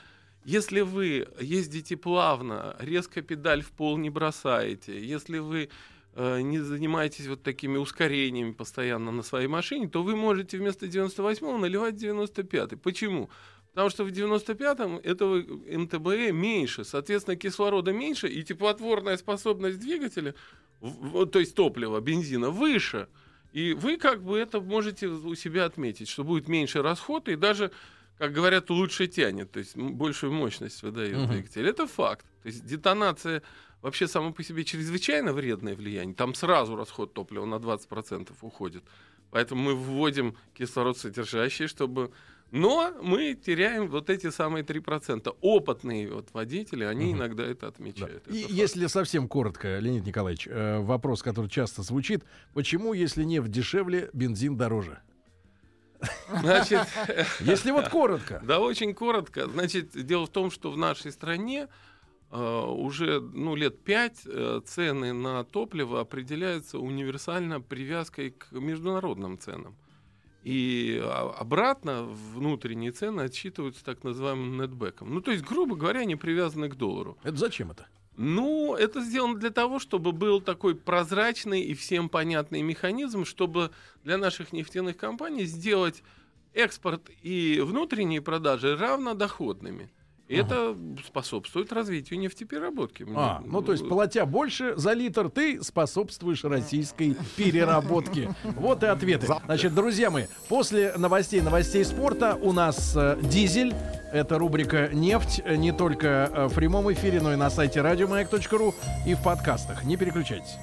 если 0.45 0.81
вы 0.81 1.29
ездите 1.41 1.97
плавно, 1.97 2.75
резко 2.81 3.23
педаль 3.23 3.63
в 3.63 3.71
пол 3.71 3.97
не 3.97 4.11
бросаете, 4.11 5.07
если 5.07 5.39
вы 5.39 5.69
не 6.43 6.59
занимаетесь 6.59 7.27
вот 7.29 7.43
такими 7.43 7.79
ускорениями 7.79 8.53
постоянно 8.53 9.13
на 9.13 9.23
своей 9.23 9.47
машине, 9.47 9.89
то 9.89 10.03
вы 10.03 10.17
можете 10.17 10.59
вместо 10.59 10.87
98-го 10.87 11.57
наливать 11.59 11.95
95-й. 11.95 12.77
Почему? 12.77 13.31
Потому 13.73 13.91
что 13.91 14.05
в 14.05 14.09
95-м 14.09 14.99
этого 14.99 15.37
МТБЭ 15.39 16.33
меньше, 16.33 16.85
соответственно, 16.85 17.37
кислорода 17.37 17.93
меньше, 17.93 18.29
и 18.29 18.43
теплотворная 18.43 19.17
способность 19.17 19.79
двигателя, 19.79 20.35
то 20.81 21.39
есть 21.39 21.55
топлива, 21.55 22.01
бензина, 22.01 22.51
выше. 22.51 23.07
И 23.53 23.73
вы 23.73 23.97
как 23.97 24.23
бы 24.23 24.39
это 24.39 24.61
можете 24.61 25.07
у 25.07 25.35
себя 25.35 25.65
отметить, 25.65 26.09
что 26.09 26.25
будет 26.25 26.49
меньше 26.49 26.83
расхода, 26.83 27.31
и 27.31 27.37
даже, 27.37 27.71
как 28.19 28.33
говорят, 28.33 28.71
лучше 28.71 29.07
тянет, 29.07 29.53
то 29.53 29.61
есть 29.61 29.77
большую 29.77 30.33
мощность 30.33 30.83
выдает 30.83 31.29
двигатель. 31.29 31.67
Это 31.67 31.87
факт. 31.87 32.27
То 32.43 32.49
есть 32.49 32.67
детонация 32.67 33.43
вообще 33.83 34.07
само 34.09 34.33
по 34.33 34.43
себе 34.43 34.65
чрезвычайно 34.65 35.33
вредное 35.33 35.75
влияние. 35.75 36.15
Там 36.15 36.35
сразу 36.35 36.77
расход 36.77 37.13
топлива 37.15 37.45
на 37.47 37.57
20% 37.57 38.31
уходит. 38.43 38.85
Поэтому 39.31 39.63
мы 39.63 39.75
вводим 39.75 40.37
кислород 40.55 40.99
содержащий, 40.99 41.67
чтобы... 41.69 42.11
Но 42.53 42.93
мы 43.01 43.35
теряем 43.35 43.87
вот 43.89 44.11
эти 44.11 44.29
самые 44.31 44.65
3%. 44.65 45.37
Опытные 45.41 46.13
вот 46.13 46.31
водители, 46.33 46.83
они 46.83 47.11
Мгм. 47.11 47.19
иногда 47.19 47.45
это 47.45 47.69
отмечают. 47.69 48.27
И 48.27 48.39
Это 48.41 48.49
факт. 48.49 48.53
если 48.53 48.87
совсем 48.89 49.29
коротко, 49.29 49.79
Леонид 49.79 50.05
Николаевич, 50.05 50.49
э, 50.51 50.81
вопрос, 50.81 51.23
который 51.23 51.49
часто 51.49 51.83
звучит, 51.83 52.25
почему, 52.53 52.93
если 52.93 53.23
нефть 53.23 53.53
дешевле, 53.53 54.11
бензин 54.13 54.57
дороже? 54.57 54.99
Значит, 56.41 56.87
Если 57.41 57.71
вот 57.71 57.89
коротко. 57.89 58.41
Да, 58.45 58.59
очень 58.59 58.95
коротко. 58.95 59.47
Значит, 59.47 59.91
дело 60.07 60.27
в 60.27 60.31
том, 60.31 60.51
что 60.51 60.71
в 60.71 60.77
нашей 60.77 61.13
стране 61.13 61.69
уже 62.39 63.21
ну, 63.21 63.57
лет 63.57 63.83
пять 63.83 64.23
э, 64.25 64.61
цены 64.65 65.13
на 65.13 65.43
топливо 65.45 66.01
определяются 66.01 66.79
универсально 66.79 67.61
привязкой 67.61 68.31
к 68.31 68.53
международным 68.53 69.39
ценам. 69.39 69.77
И 70.43 71.03
обратно 71.37 72.05
внутренние 72.05 72.93
цены 72.93 73.23
отсчитываются 73.23 73.85
так 73.85 74.05
называемым 74.05 74.59
нетбэком. 74.59 75.13
Ну, 75.13 75.21
то 75.21 75.33
есть, 75.33 75.45
грубо 75.45 75.77
говоря, 75.77 76.01
они 76.01 76.17
привязаны 76.17 76.71
к 76.71 76.77
доллару. 76.77 77.19
Это 77.25 77.37
зачем 77.37 77.73
это? 77.73 77.87
Ну, 78.17 78.75
это 78.75 79.03
сделано 79.03 79.39
для 79.39 79.51
того, 79.51 79.79
чтобы 79.79 80.13
был 80.13 80.41
такой 80.41 80.75
прозрачный 80.75 81.63
и 81.63 81.75
всем 81.75 82.09
понятный 82.09 82.63
механизм, 82.63 83.25
чтобы 83.25 83.71
для 84.03 84.19
наших 84.19 84.53
нефтяных 84.53 84.97
компаний 84.97 85.45
сделать 85.45 86.03
экспорт 86.55 87.11
и 87.23 87.61
внутренние 87.65 88.21
продажи 88.21 88.77
равнодоходными. 88.77 89.91
И 90.31 90.37
это 90.37 90.77
способствует 91.05 91.73
развитию 91.73 92.21
нефтепереработки. 92.21 93.05
А, 93.17 93.43
ну 93.45 93.63
то 93.63 93.73
есть, 93.73 93.89
платя 93.89 94.25
больше 94.27 94.75
за 94.77 94.93
литр, 94.93 95.29
ты 95.29 95.61
способствуешь 95.61 96.45
российской 96.45 97.17
переработке. 97.37 98.33
Вот 98.45 98.85
и 98.85 98.87
ответы. 98.87 99.27
Значит, 99.47 99.75
друзья 99.75 100.09
мои, 100.09 100.27
после 100.49 100.93
новостей, 100.97 101.41
новостей 101.41 101.85
спорта 101.85 102.39
у 102.41 102.53
нас 102.53 102.95
э, 102.97 103.19
дизель. 103.23 103.75
Это 104.13 104.39
рубрика 104.39 104.91
«Нефть» 104.93 105.43
не 105.45 105.73
только 105.73 106.31
э, 106.33 106.47
в 106.47 106.55
прямом 106.55 106.93
эфире, 106.93 107.21
но 107.21 107.33
и 107.33 107.37
на 107.37 107.51
сайте 107.51 107.81
радиомаяк.ру 107.81 108.75
и 109.07 109.15
в 109.15 109.23
подкастах. 109.25 109.83
Не 109.83 109.97
переключайтесь. 109.97 110.59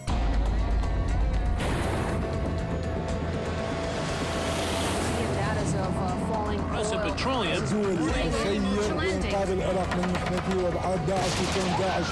petroleum. 7.27 7.63
انقاذ 9.33 9.51
العراق 9.51 9.97
من 9.97 10.13
نخبتي 10.13 10.65
وابعاد 10.65 11.07
داعش 11.07 11.33
وكون 11.43 11.69
داعش 11.79 12.07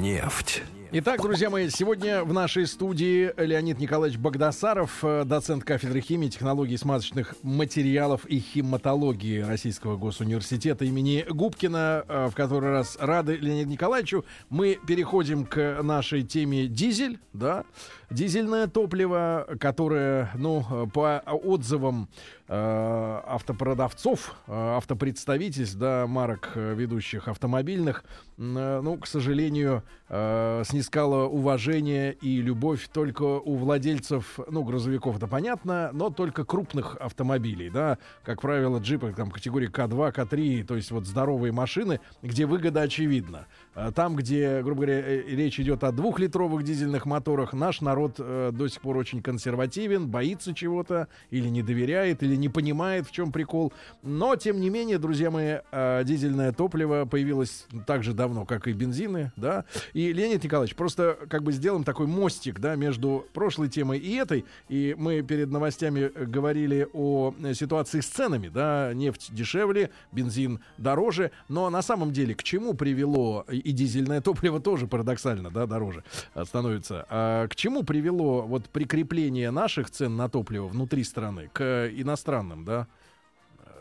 Нефть. 0.00 0.62
Итак, 0.90 1.20
друзья 1.20 1.50
мои, 1.50 1.68
сегодня 1.68 2.24
в 2.24 2.32
нашей 2.32 2.66
студии 2.66 3.30
Леонид 3.36 3.78
Николаевич 3.78 4.18
Богдасаров, 4.18 5.04
э, 5.04 5.24
доцент 5.26 5.62
кафедры 5.62 6.00
химии, 6.00 6.28
технологий 6.28 6.78
смазочных 6.78 7.34
материалов 7.42 8.24
и 8.24 8.38
химатологии 8.40 9.40
Российского 9.40 9.98
госуниверситета 9.98 10.86
имени 10.86 11.26
Губкина. 11.28 12.04
Э, 12.08 12.28
В 12.30 12.34
который 12.34 12.70
раз 12.70 12.96
рады 12.98 13.36
Леониду 13.36 13.70
Николаевичу. 13.70 14.24
Мы 14.48 14.78
переходим 14.86 15.44
к 15.44 15.82
нашей 15.82 16.22
теме 16.22 16.68
дизель, 16.68 17.18
да, 17.34 17.64
дизельное 18.13 18.67
топливо, 18.67 19.47
которое, 19.59 20.31
ну, 20.35 20.87
по 20.93 21.19
отзывам 21.25 22.07
э, 22.47 23.21
автопродавцов, 23.25 24.35
э, 24.47 24.51
автопредставительств, 24.51 25.77
да, 25.77 26.05
марок 26.07 26.51
э, 26.55 26.73
ведущих 26.75 27.27
автомобильных, 27.27 28.03
э, 28.37 28.81
ну, 28.83 28.97
к 28.97 29.07
сожалению, 29.07 29.83
э, 30.09 30.63
снискало 30.65 31.25
уважение 31.25 32.13
и 32.13 32.41
любовь 32.41 32.87
только 32.93 33.23
у 33.23 33.55
владельцев, 33.55 34.39
ну, 34.49 34.63
грузовиков, 34.63 35.17
это 35.17 35.27
понятно, 35.27 35.89
но 35.93 36.09
только 36.09 36.45
крупных 36.45 36.95
автомобилей, 36.97 37.69
да, 37.69 37.97
как 38.23 38.41
правило, 38.41 38.79
джипы 38.79 39.13
там 39.15 39.31
категории 39.31 39.69
К2, 39.69 40.13
К3, 40.13 40.63
то 40.65 40.75
есть 40.75 40.91
вот 40.91 41.05
здоровые 41.05 41.51
машины, 41.51 41.99
где 42.21 42.45
выгода 42.45 42.81
очевидна. 42.81 43.47
А 43.75 43.91
Там, 43.91 44.15
где, 44.15 44.61
грубо 44.61 44.83
говоря, 44.83 44.99
э, 44.99 45.23
речь 45.27 45.59
идет 45.59 45.83
о 45.83 45.91
двухлитровых 45.91 46.63
дизельных 46.63 47.07
моторах, 47.07 47.53
наш 47.53 47.81
народ 47.81 48.15
э, 48.19 48.51
до 48.53 48.67
сих 48.67 48.81
пор 48.81 48.97
очень 48.97 49.23
консервативен, 49.23 50.07
боится 50.07 50.53
чего-то 50.53 51.07
или 51.31 51.47
не 51.47 51.63
доверяет, 51.63 52.21
или 52.21 52.35
не 52.35 52.49
понимает, 52.49 53.07
в 53.07 53.11
чем 53.11 53.31
прикол. 53.31 53.73
Но, 54.03 54.35
тем 54.35 54.59
не 54.59 54.69
менее, 54.69 54.99
друзья 54.99 55.31
мои, 55.31 55.57
э, 55.71 56.03
дизельное 56.05 56.51
топливо 56.51 57.05
появилось 57.05 57.65
так 57.87 58.03
же 58.03 58.13
давно, 58.13 58.45
как 58.45 58.67
и 58.67 58.73
бензины, 58.73 59.31
да. 59.37 59.65
И, 59.93 60.13
Леонид 60.13 60.43
Николаевич, 60.43 60.75
просто 60.75 61.17
как 61.27 61.41
бы 61.41 61.51
сделаем 61.51 61.83
такой 61.83 62.05
мостик, 62.05 62.59
да, 62.59 62.75
между 62.75 63.25
прошлой 63.33 63.69
темой 63.69 63.97
и 63.97 64.13
этой. 64.15 64.45
И 64.69 64.95
мы 64.95 65.23
перед 65.23 65.49
новостями 65.49 66.11
э, 66.13 66.25
говорили 66.25 66.87
о 66.93 67.33
э, 67.43 67.55
ситуации 67.55 68.01
с 68.01 68.05
ценами, 68.05 68.49
да, 68.49 68.93
нефть 68.93 69.33
дешевле, 69.33 69.89
бензин 70.11 70.59
дороже. 70.77 71.31
Но 71.49 71.71
на 71.71 71.81
самом 71.81 72.11
деле 72.11 72.35
к 72.35 72.43
чему 72.43 72.75
привело 72.75 73.45
и 73.63 73.71
дизельное 73.71 74.21
топливо 74.21 74.59
тоже 74.59 74.87
парадоксально, 74.87 75.49
да, 75.51 75.65
дороже 75.65 76.03
э, 76.35 76.45
становится. 76.45 77.05
А 77.09 77.47
к 77.47 77.55
чему 77.55 77.83
привело 77.83 78.41
вот 78.43 78.69
прикрепление 78.69 79.51
наших 79.51 79.89
цен 79.89 80.15
на 80.15 80.29
топливо 80.29 80.67
внутри 80.67 81.03
страны 81.03 81.49
к 81.53 81.89
иностранным, 81.93 82.65
да? 82.65 82.87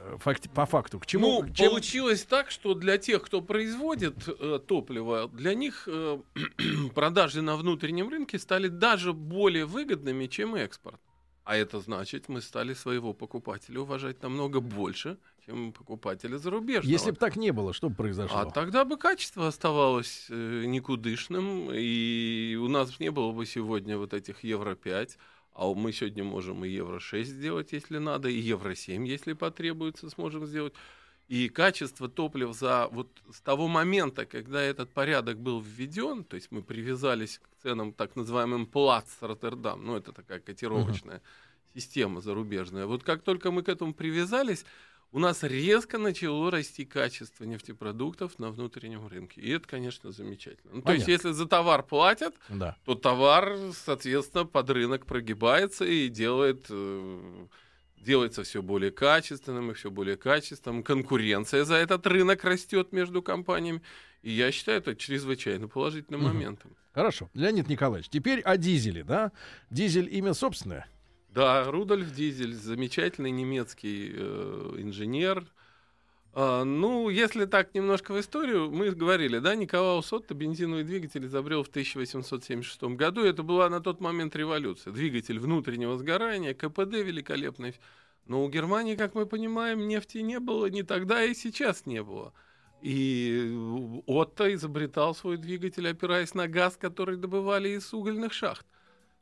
Э, 0.04 0.16
факти- 0.18 0.48
по 0.52 0.66
факту. 0.66 0.98
К 0.98 1.06
чему? 1.06 1.42
Ну, 1.42 1.52
чем- 1.52 1.70
получилось 1.70 2.24
так, 2.24 2.50
что 2.50 2.74
для 2.74 2.98
тех, 2.98 3.22
кто 3.22 3.40
производит 3.40 4.16
э, 4.28 4.58
топливо, 4.66 5.28
для 5.28 5.54
них 5.54 5.84
э, 5.86 6.18
продажи 6.94 7.42
на 7.42 7.56
внутреннем 7.56 8.08
рынке 8.08 8.38
стали 8.38 8.68
даже 8.68 9.12
более 9.12 9.64
выгодными, 9.66 10.26
чем 10.26 10.54
экспорт. 10.54 11.00
А 11.44 11.56
это 11.56 11.80
значит, 11.80 12.28
мы 12.28 12.40
стали 12.40 12.72
своего 12.72 13.12
покупателя 13.12 13.80
уважать 13.80 14.22
намного 14.22 14.60
больше, 14.60 15.18
чем 15.44 15.72
покупателя 15.72 16.36
зарубежного. 16.38 16.90
Если 16.90 17.10
бы 17.10 17.16
так 17.16 17.36
не 17.36 17.50
было, 17.50 17.72
что 17.72 17.88
бы 17.88 17.96
произошло? 17.96 18.38
А 18.38 18.50
тогда 18.50 18.84
бы 18.84 18.96
качество 18.96 19.48
оставалось 19.48 20.26
э, 20.28 20.64
никудышным, 20.66 21.70
и 21.72 22.56
у 22.60 22.68
нас 22.68 23.00
не 23.00 23.10
было 23.10 23.32
бы 23.32 23.44
сегодня 23.44 23.98
вот 23.98 24.14
этих 24.14 24.44
Евро-5, 24.44 25.16
а 25.54 25.74
мы 25.74 25.92
сегодня 25.92 26.22
можем 26.22 26.64
и 26.64 26.68
Евро-6 26.68 27.24
сделать, 27.24 27.72
если 27.72 27.98
надо, 27.98 28.28
и 28.28 28.38
Евро-7, 28.38 29.04
если 29.04 29.32
потребуется, 29.32 30.08
сможем 30.10 30.46
сделать. 30.46 30.74
И 31.32 31.48
качество 31.48 32.10
топлива 32.10 32.52
за 32.52 32.88
вот 32.88 33.08
с 33.32 33.40
того 33.40 33.66
момента, 33.66 34.26
когда 34.26 34.60
этот 34.60 34.90
порядок 34.90 35.38
был 35.40 35.62
введен, 35.62 36.24
то 36.24 36.36
есть 36.36 36.48
мы 36.50 36.62
привязались 36.62 37.38
к 37.38 37.62
ценам 37.62 37.94
так 37.94 38.16
называемым 38.16 38.66
плац 38.66 39.06
Роттердам, 39.22 39.82
ну 39.82 39.96
это 39.96 40.12
такая 40.12 40.40
котировочная 40.40 41.22
система 41.74 42.20
зарубежная. 42.20 42.84
Вот 42.84 43.02
как 43.02 43.22
только 43.22 43.50
мы 43.50 43.62
к 43.62 43.70
этому 43.70 43.94
привязались, 43.94 44.66
у 45.10 45.18
нас 45.18 45.42
резко 45.42 45.96
начало 45.96 46.50
расти 46.50 46.84
качество 46.84 47.44
нефтепродуктов 47.44 48.38
на 48.38 48.50
внутреннем 48.50 49.06
рынке. 49.08 49.40
И 49.40 49.48
это, 49.52 49.66
конечно, 49.66 50.12
замечательно. 50.12 50.74
Ну, 50.74 50.82
то 50.82 50.92
есть, 50.92 51.08
если 51.08 51.32
за 51.32 51.46
товар 51.46 51.82
платят, 51.82 52.34
Да. 52.50 52.76
то 52.84 52.94
товар, 52.94 53.56
соответственно, 53.72 54.44
под 54.44 54.68
рынок 54.68 55.06
прогибается 55.06 55.86
и 55.86 56.08
делает, 56.08 56.66
э, 56.68 57.46
делается 58.02 58.42
все 58.42 58.62
более 58.62 58.90
качественным 58.90 59.70
и 59.70 59.74
все 59.74 59.90
более 59.90 60.16
качественным. 60.16 60.82
Конкуренция 60.82 61.64
за 61.64 61.76
этот 61.76 62.06
рынок 62.06 62.44
растет 62.44 62.92
между 62.92 63.22
компаниями. 63.22 63.82
И 64.22 64.30
я 64.30 64.52
считаю 64.52 64.78
это 64.78 64.94
чрезвычайно 64.94 65.68
положительным 65.68 66.22
Мгм. 66.22 66.34
моментом. 66.34 66.76
Хорошо. 66.92 67.30
Леонид 67.34 67.68
Николаевич, 67.68 68.08
теперь 68.10 68.40
о 68.40 68.56
дизеле, 68.56 69.02
да? 69.04 69.32
Дизель 69.70 70.08
имя 70.14 70.34
собственное. 70.34 70.86
Да, 71.30 71.64
Рудольф 71.70 72.12
Дизель, 72.12 72.54
замечательный 72.54 73.30
немецкий 73.30 74.12
э, 74.14 74.74
инженер. 74.78 75.46
А, 76.34 76.64
ну, 76.64 77.10
если 77.10 77.44
так 77.44 77.74
немножко 77.74 78.14
в 78.14 78.20
историю, 78.20 78.70
мы 78.70 78.90
говорили, 78.90 79.38
да, 79.38 79.54
Николаус 79.54 80.10
Отто 80.12 80.32
бензиновый 80.32 80.82
двигатель 80.82 81.26
изобрел 81.26 81.62
в 81.62 81.68
1876 81.68 82.82
году. 82.96 83.22
Это 83.22 83.42
была 83.42 83.68
на 83.68 83.80
тот 83.80 84.00
момент 84.00 84.34
революция. 84.34 84.92
Двигатель 84.94 85.38
внутреннего 85.38 85.98
сгорания, 85.98 86.54
КПД 86.54 86.94
великолепный. 86.94 87.74
Но 88.26 88.42
у 88.44 88.48
Германии, 88.48 88.96
как 88.96 89.14
мы 89.14 89.26
понимаем, 89.26 89.86
нефти 89.86 90.18
не 90.18 90.40
было 90.40 90.66
ни 90.66 90.82
тогда 90.82 91.22
и 91.22 91.34
сейчас 91.34 91.84
не 91.84 92.02
было. 92.02 92.32
И 92.80 93.54
Отто 94.06 94.52
изобретал 94.54 95.14
свой 95.14 95.36
двигатель, 95.36 95.86
опираясь 95.86 96.34
на 96.34 96.48
газ, 96.48 96.78
который 96.80 97.16
добывали 97.16 97.70
из 97.70 97.92
угольных 97.92 98.32
шахт. 98.32 98.66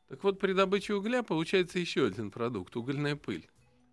Так 0.07 0.23
вот, 0.23 0.39
при 0.39 0.53
добыче 0.53 0.93
угля 0.93 1.23
получается 1.23 1.77
еще 1.77 2.05
один 2.05 2.31
продукт— 2.31 2.75
угольная 2.77 3.15
пыль. 3.15 3.49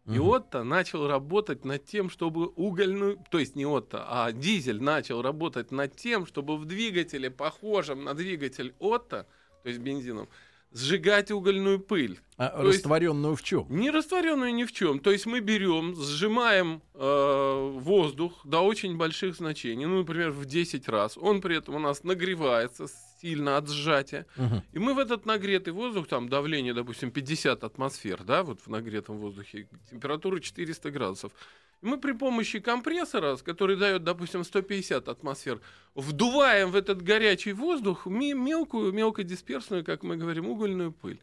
И 0.08 0.18
Отто 0.18 0.64
начал 0.64 1.06
работать 1.06 1.64
над 1.64 1.84
тем, 1.84 2.08
чтобы 2.08 2.46
угольную, 2.48 3.18
то 3.30 3.38
есть 3.38 3.56
не 3.56 3.66
Отто, 3.66 4.04
а 4.08 4.32
дизель 4.32 4.82
начал 4.82 5.20
работать 5.22 5.70
над 5.70 5.96
тем, 5.96 6.26
чтобы 6.26 6.56
в 6.56 6.64
двигателе, 6.64 7.30
похожем 7.30 8.04
на 8.04 8.14
двигатель 8.14 8.74
Отто, 8.78 9.26
то 9.62 9.68
есть 9.68 9.80
бензином, 9.80 10.28
сжигать 10.72 11.30
угольную 11.30 11.80
пыль. 11.80 12.20
А 12.36 12.48
То 12.48 12.66
есть- 12.68 12.78
растворенную 12.80 13.36
в 13.36 13.42
чем? 13.42 13.66
Не 13.68 13.90
растворенную 13.90 14.54
ни 14.54 14.64
в 14.64 14.72
чем. 14.72 14.98
То 15.00 15.10
есть 15.10 15.26
мы 15.26 15.40
берем, 15.40 15.94
сжимаем 15.96 16.82
э, 16.94 17.70
воздух 17.74 18.40
до 18.44 18.60
очень 18.60 18.96
больших 18.96 19.34
значений, 19.36 19.86
ну, 19.86 19.98
например, 19.98 20.30
в 20.30 20.44
10 20.46 20.88
раз. 20.88 21.16
Он 21.18 21.40
при 21.40 21.56
этом 21.56 21.74
у 21.74 21.78
нас 21.78 22.04
нагревается 22.04 22.86
сильно 23.20 23.56
от 23.56 23.68
сжатия. 23.68 24.26
Мгм. 24.36 24.62
И 24.72 24.78
мы 24.78 24.94
в 24.94 24.98
этот 24.98 25.26
нагретый 25.26 25.72
воздух, 25.72 26.06
там 26.06 26.28
давление, 26.28 26.74
допустим, 26.74 27.10
50 27.10 27.64
атмосфер, 27.64 28.22
да, 28.24 28.42
вот 28.42 28.60
в 28.60 28.68
нагретом 28.68 29.18
воздухе, 29.18 29.68
температура 29.90 30.40
400 30.40 30.90
градусов. 30.90 31.32
И 31.80 31.86
мы 31.86 31.98
при 31.98 32.12
помощи 32.12 32.58
компрессора, 32.58 33.36
который 33.36 33.76
дает, 33.76 34.02
допустим, 34.02 34.44
150 34.44 35.08
атмосфер, 35.08 35.60
вдуваем 35.94 36.70
в 36.70 36.76
этот 36.76 37.02
горячий 37.02 37.52
воздух 37.52 38.06
ме- 38.06 38.34
мелкую, 38.34 38.92
мелкодисперсную, 38.92 39.84
как 39.84 40.02
мы 40.02 40.16
говорим, 40.16 40.48
угольную 40.48 40.92
пыль. 40.92 41.20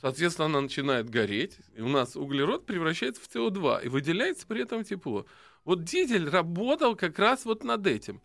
Соответственно, 0.00 0.46
она 0.46 0.60
начинает 0.62 1.08
гореть, 1.08 1.58
и 1.76 1.80
у 1.80 1.88
нас 1.88 2.16
углерод 2.16 2.66
превращается 2.66 3.22
в 3.22 3.32
СО2, 3.32 3.84
и 3.84 3.88
выделяется 3.88 4.46
при 4.48 4.62
этом 4.62 4.82
тепло. 4.82 5.26
Вот 5.64 5.84
дизель 5.84 6.28
работал 6.28 6.96
как 6.96 7.20
раз 7.20 7.44
вот 7.44 7.62
над 7.62 7.86
этим. 7.86 8.20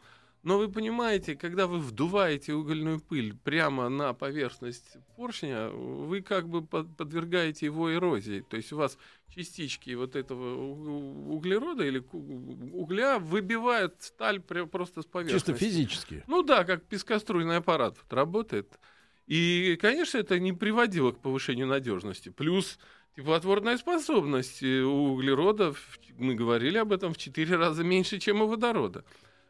Но 0.47 0.57
вы 0.57 0.69
понимаете, 0.69 1.35
когда 1.35 1.67
вы 1.67 1.77
вдуваете 1.79 2.53
угольную 2.53 3.01
пыль 3.01 3.35
прямо 3.35 3.89
на 3.89 4.13
поверхность 4.13 4.95
поршня, 5.17 5.67
вы 5.67 6.21
как 6.21 6.47
бы 6.47 6.65
под- 6.65 6.95
подвергаете 6.95 7.65
его 7.65 7.93
эрозии. 7.93 8.45
То 8.49 8.55
есть 8.55 8.71
у 8.71 8.77
вас 8.77 8.97
частички 9.35 9.93
вот 9.93 10.15
этого 10.15 10.55
углерода 11.35 11.85
или 11.85 12.01
угля 12.71 13.19
выбивают 13.19 13.95
сталь 13.99 14.39
просто 14.39 15.01
с 15.01 15.05
поверхности. 15.05 15.47
Чисто 15.51 15.65
физически. 15.65 16.23
Ну 16.27 16.43
да, 16.43 16.63
как 16.63 16.85
пескоструйный 16.85 17.57
аппарат 17.57 17.97
вот 18.01 18.13
работает. 18.13 18.79
И, 19.25 19.77
конечно, 19.81 20.17
это 20.17 20.39
не 20.39 20.53
приводило 20.53 21.11
к 21.11 21.19
повышению 21.19 21.67
надежности. 21.67 22.29
Плюс 22.29 22.79
теплотворная 23.17 23.77
способность 23.77 24.63
э, 24.63 24.81
у 24.81 25.11
углерода, 25.11 25.73
мы 26.17 26.35
говорили 26.35 26.77
об 26.77 26.93
этом, 26.93 27.13
в 27.13 27.17
4 27.17 27.53
раза 27.57 27.83
меньше, 27.83 28.17
чем 28.17 28.41
у 28.41 28.47
водорода. 28.47 29.03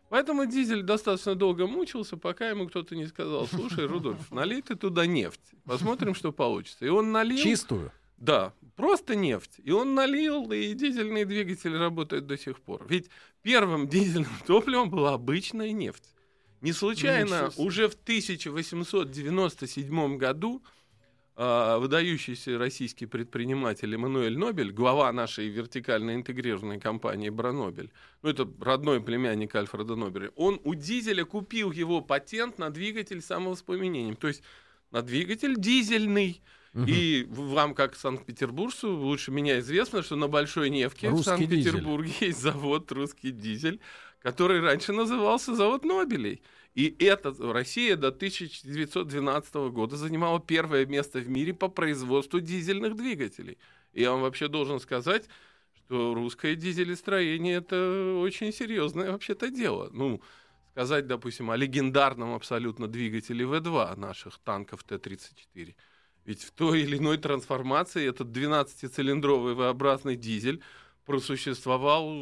Поэтому 0.10 0.46
дизель 0.46 0.84
достаточно 0.84 1.36
долго 1.36 1.68
мучился, 1.68 2.16
пока 2.18 2.50
ему 2.50 2.68
кто-то 2.68 2.96
не 2.96 3.08
сказал, 3.08 3.48
слушай, 3.48 3.86
Рудольф, 3.86 4.32
налей 4.32 4.62
ты 4.62 4.76
туда 4.76 5.06
нефть, 5.06 5.42
посмотрим, 5.66 6.16
что 6.16 6.32
получится. 6.32 6.86
И 6.86 6.90
он 6.90 7.12
налил... 7.12 7.38
Чистую. 7.38 7.92
Да, 8.18 8.54
просто 8.76 9.16
нефть. 9.16 9.60
И 9.64 9.72
он 9.72 9.96
налил, 9.96 10.52
и 10.52 10.74
дизельный 10.74 11.26
двигатель 11.26 11.78
работает 11.78 12.26
до 12.26 12.38
сих 12.38 12.62
пор. 12.62 12.86
Ведь 12.88 13.10
первым 13.44 13.88
дизельным 13.90 14.32
топливом 14.46 14.90
была 14.90 15.14
обычная 15.14 15.72
нефть. 15.72 16.04
Не 16.62 16.74
случайно 16.74 17.52
себе. 17.52 17.64
уже 17.64 17.88
в 17.88 17.94
1897 17.94 20.18
году 20.18 20.64
выдающийся 21.38 22.58
российский 22.58 23.06
предприниматель 23.06 23.94
Эммануэль 23.94 24.38
Нобель, 24.38 24.72
глава 24.72 25.12
нашей 25.12 25.50
вертикально 25.50 26.16
интегрированной 26.16 26.80
компании 26.80 27.30
Бранобель, 27.30 27.92
ну 28.24 28.30
это 28.30 28.48
родной 28.60 29.02
племянник 29.02 29.54
Альфреда 29.56 29.96
Нобеля, 29.96 30.32
он 30.36 30.60
у 30.64 30.74
дизеля 30.74 31.26
купил 31.26 31.72
его 31.72 32.02
патент 32.02 32.58
на 32.58 32.70
двигатель 32.72 33.22
самовоспламенением. 33.22 34.16
То 34.16 34.28
есть 34.28 34.42
на 34.92 35.02
двигатель 35.02 35.56
дизельный. 35.58 36.42
И 36.88 37.26
в- 37.30 37.54
вам, 37.54 37.74
как 37.74 37.96
санкт-петербуржцу, 37.96 38.96
лучше 38.96 39.32
меня 39.32 39.60
известно, 39.60 40.04
что 40.04 40.16
на 40.16 40.28
Большой 40.28 40.70
Невке 40.70 41.08
в 41.10 41.12
Русский 41.14 41.24
Санкт-Петербурге 41.26 42.14
есть 42.22 42.40
завод 42.42 42.92
«Русский 42.92 43.32
дизель», 43.32 43.80
который 44.22 44.60
раньше 44.60 44.94
назывался 44.94 45.56
завод 45.56 45.86
Нобелей. 45.86 46.42
И 46.78 46.96
эта 47.00 47.34
Россия 47.40 47.96
до 47.96 48.10
1912 48.10 49.56
года 49.72 49.98
занимала 49.98 50.40
первое 50.40 50.86
место 50.86 51.18
в 51.18 51.28
мире 51.28 51.52
по 51.56 51.70
производству 51.70 52.40
дизельных 52.40 52.96
двигателей. 52.96 53.58
И 53.94 54.02
я 54.04 54.12
вам 54.12 54.22
вообще 54.22 54.48
должен 54.48 54.80
сказать, 54.80 55.28
что 55.74 56.14
русское 56.14 56.56
дизелестроение 56.56 57.56
это 57.56 58.20
очень 58.22 58.54
серьезное 58.54 59.12
вообще-то 59.12 59.50
дело. 59.50 59.90
Ну, 59.92 60.22
сказать, 60.74 61.08
допустим, 61.08 61.50
о 61.50 61.58
легендарном 61.58 62.36
абсолютно 62.36 62.88
двигателе 62.88 63.44
В2 63.46 64.00
наших 64.00 64.38
танков 64.38 64.84
Т-34. 64.84 65.74
Ведь 66.26 66.44
в 66.44 66.52
той 66.52 66.82
или 66.82 66.98
иной 67.00 67.18
трансформации 67.18 68.08
этот 68.08 68.28
12-цилиндровый 68.28 69.56
V-образный 69.56 70.16
дизель 70.16 70.62
просуществовал 71.08 72.14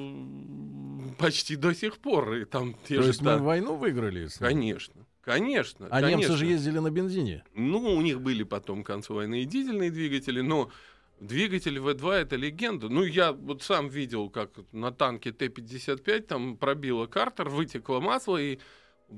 почти 1.18 1.56
до 1.58 1.74
сих 1.74 1.98
пор. 1.98 2.36
И 2.36 2.46
там 2.46 2.76
те 2.88 2.96
То 2.98 3.02
же 3.02 3.10
есть 3.10 3.22
мы 3.22 3.32
та- 3.32 3.38
войну 3.40 3.76
выиграли? 3.76 4.22
ним? 4.22 4.30
Конечно, 4.40 5.06
конечно. 5.22 5.88
А 5.90 6.02
немцы 6.02 6.28
конечно. 6.28 6.38
же 6.38 6.46
ездили 6.46 6.80
на 6.80 6.92
бензине. 6.92 7.44
Ну, 7.56 7.80
у 7.80 8.02
них 8.02 8.22
были 8.22 8.44
потом 8.44 8.84
к 8.84 8.88
концу 8.88 9.16
войны 9.16 9.42
и 9.42 9.46
дизельные 9.46 9.90
двигатели, 9.92 10.42
но 10.42 10.72
двигатель 11.20 11.78
В2 11.80 12.14
это 12.14 12.36
легенда. 12.36 12.88
Ну, 12.88 13.04
я 13.04 13.34
вот 13.34 13.64
сам 13.64 13.90
видел, 13.90 14.30
как 14.30 14.52
на 14.72 14.92
танке 14.92 15.32
Т-55 15.32 16.22
там 16.22 16.56
пробило 16.58 17.08
картер, 17.08 17.50
вытекло 17.50 18.00
масло, 18.00 18.38
и 18.38 18.60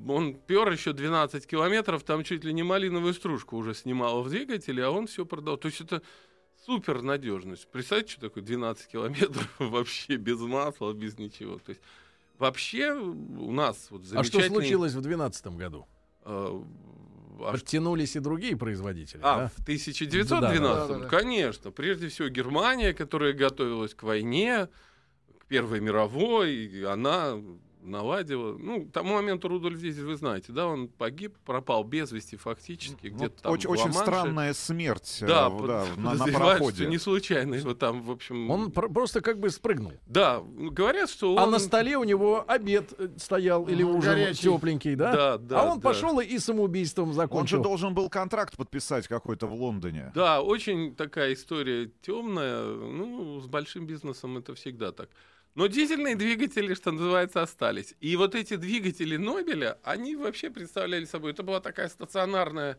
он 0.08 0.36
пер 0.36 0.72
еще 0.72 0.94
12 0.94 1.46
километров, 1.46 2.04
там 2.04 2.24
чуть 2.24 2.44
ли 2.46 2.54
не 2.54 2.64
малиновую 2.64 3.14
стружку 3.14 3.58
уже 3.58 3.74
снимало 3.74 4.22
в 4.22 4.30
двигателе, 4.30 4.84
а 4.86 4.92
он 4.92 5.08
все 5.08 5.26
продал. 5.26 5.58
То 5.58 5.68
есть 5.68 5.82
это 5.82 6.02
супер 6.68 7.02
надежность. 7.02 7.68
Представьте, 7.72 8.12
что 8.12 8.22
такое 8.22 8.44
12 8.44 8.88
километров 8.88 9.50
вообще 9.60 10.18
без 10.18 10.40
масла, 10.42 10.92
без 10.94 11.18
ничего. 11.18 11.60
То 11.60 11.70
есть 11.72 11.82
вообще 12.38 12.92
у 12.92 13.52
нас 13.52 13.88
вот 13.90 14.02
А 14.02 14.06
что 14.06 14.40
замечательный... 14.40 14.48
случилось 14.50 14.92
в 14.92 15.02
2012 15.02 15.48
году? 15.58 15.88
э, 16.26 16.62
а 17.40 17.52
Подтянулись 17.54 18.16
и 18.16 18.20
другие 18.20 18.58
производители. 18.58 19.22
а, 19.24 19.38
да? 19.44 19.48
в 19.56 19.62
1912 19.62 20.60
Да, 20.60 20.88
да, 20.88 21.00
да. 21.00 21.06
конечно. 21.08 21.72
Прежде 21.72 22.10
всего 22.10 22.28
Германия, 22.28 22.94
которая 22.94 23.32
готовилась 23.34 23.94
к 23.94 24.04
войне, 24.04 24.68
к 25.40 25.46
Первой 25.46 25.80
мировой, 25.80 26.84
она 26.86 27.40
наладила. 27.82 28.58
Ну, 28.58 28.86
к 28.86 28.92
тому 28.92 29.14
моменту 29.16 29.48
Рудольф 29.48 29.80
Дизель, 29.80 30.06
вы 30.06 30.16
знаете, 30.16 30.52
да, 30.52 30.68
он 30.68 30.88
погиб, 30.88 31.36
пропал 31.46 31.84
без 31.84 32.12
вести 32.12 32.36
фактически, 32.36 33.08
Ну, 33.08 33.16
где-то 33.16 33.44
там 33.44 33.52
очень, 33.52 33.70
очень 33.70 33.94
странная 33.94 34.54
смерть 34.54 35.20
э, 35.22 35.28
Да, 35.28 35.50
под- 35.50 35.68
да, 35.68 35.86
на, 35.96 36.14
на 36.16 36.26
пароходе. 36.26 36.76
что 36.84 36.86
не 36.88 36.98
случайно 36.98 37.56
его 37.56 37.74
там, 37.74 38.02
в 38.04 38.12
общем... 38.12 38.50
Он 38.52 38.72
про- 38.72 38.90
просто 38.90 39.22
как 39.22 39.40
бы 39.40 39.50
спрыгнул. 39.50 39.94
Да, 40.08 40.42
говорят, 40.56 41.10
что 41.10 41.34
он... 41.36 41.40
А 41.40 41.46
на 41.48 41.60
столе 41.60 41.98
у 41.98 42.04
него 42.04 42.44
обед 42.48 42.94
э, 42.98 43.10
стоял 43.18 43.68
или 43.68 43.84
М, 43.84 43.90
ужин 43.96 44.12
горячий. 44.14 44.42
тепленький, 44.44 44.96
да? 44.96 45.12
Да, 45.12 45.38
да, 45.38 45.62
а 45.62 45.72
он 45.72 45.80
да. 45.80 45.90
пошел 45.90 46.20
и 46.20 46.38
самоубийством 46.40 47.06
Он 47.10 47.12
же 47.12 47.16
закончил. 47.18 47.62
должен 47.62 47.94
был 47.94 48.10
контракт 48.10 48.58
подписать 48.58 49.08
какой-то 49.08 49.48
в 49.48 49.54
Лондоне. 49.54 50.12
Да, 50.16 50.42
очень 50.42 50.96
такая 50.96 51.34
история 51.34 51.92
темная. 52.02 52.64
Ну, 52.66 53.40
с 53.40 53.48
большим 53.48 53.86
бизнесом 53.86 54.38
это 54.38 54.54
всегда 54.56 54.92
так. 54.92 55.10
Но 55.58 55.66
дизельные 55.66 56.16
двигатели, 56.16 56.76
что 56.76 56.92
называется, 56.92 57.42
остались. 57.42 57.96
И 58.00 58.16
вот 58.16 58.36
эти 58.36 58.58
двигатели 58.58 59.18
Нобеля, 59.18 59.80
они 59.82 60.16
вообще 60.16 60.52
представляли 60.52 61.06
собой, 61.06 61.32
это 61.32 61.42
была 61.42 61.60
такая 61.60 61.90
стационарная 61.90 62.78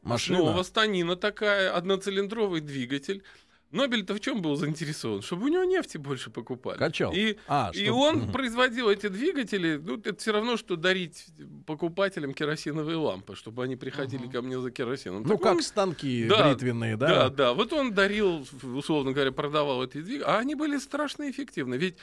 Машина. 0.00 0.38
основа, 0.38 0.62
станина 0.62 1.16
такая, 1.16 1.76
одноцилиндровый 1.76 2.62
двигатель. 2.62 3.22
Нобель-то 3.70 4.14
в 4.14 4.20
чем 4.20 4.40
был 4.40 4.54
заинтересован? 4.54 5.20
Чтобы 5.22 5.46
у 5.46 5.48
него 5.48 5.64
нефти 5.64 5.96
больше 5.98 6.30
покупали. 6.30 6.78
Качал. 6.78 7.12
И, 7.12 7.36
А, 7.48 7.70
и 7.74 7.86
чтоб- 7.86 7.96
он 7.96 8.16
Мгм. 8.18 8.32
производил 8.32 8.88
эти 8.88 9.08
двигатели, 9.08 9.80
ну, 9.82 9.96
это 9.96 10.14
все 10.16 10.30
равно, 10.32 10.56
что 10.56 10.76
дарить 10.76 11.26
покупателям 11.66 12.34
керосиновые 12.34 12.96
лампы, 12.96 13.34
чтобы 13.34 13.64
они 13.64 13.74
приходили 13.74 14.28
ко 14.28 14.42
мне 14.42 14.60
за 14.60 14.70
керосином. 14.70 15.22
Ну, 15.24 15.28
Так 15.30 15.42
как 15.42 15.56
он- 15.56 15.62
станки 15.62 16.26
Да, 16.28 16.48
бритвенные, 16.50 16.96
да? 16.96 17.08
да, 17.08 17.28
да. 17.30 17.52
Вот 17.54 17.72
он 17.72 17.92
дарил, 17.92 18.46
условно 18.62 19.10
говоря, 19.12 19.32
продавал 19.32 19.82
эти 19.84 20.00
двигатели, 20.00 20.22
а 20.24 20.38
они 20.38 20.54
были 20.54 20.78
страшно 20.78 21.28
эффективны. 21.28 21.74
Ведь 21.74 21.96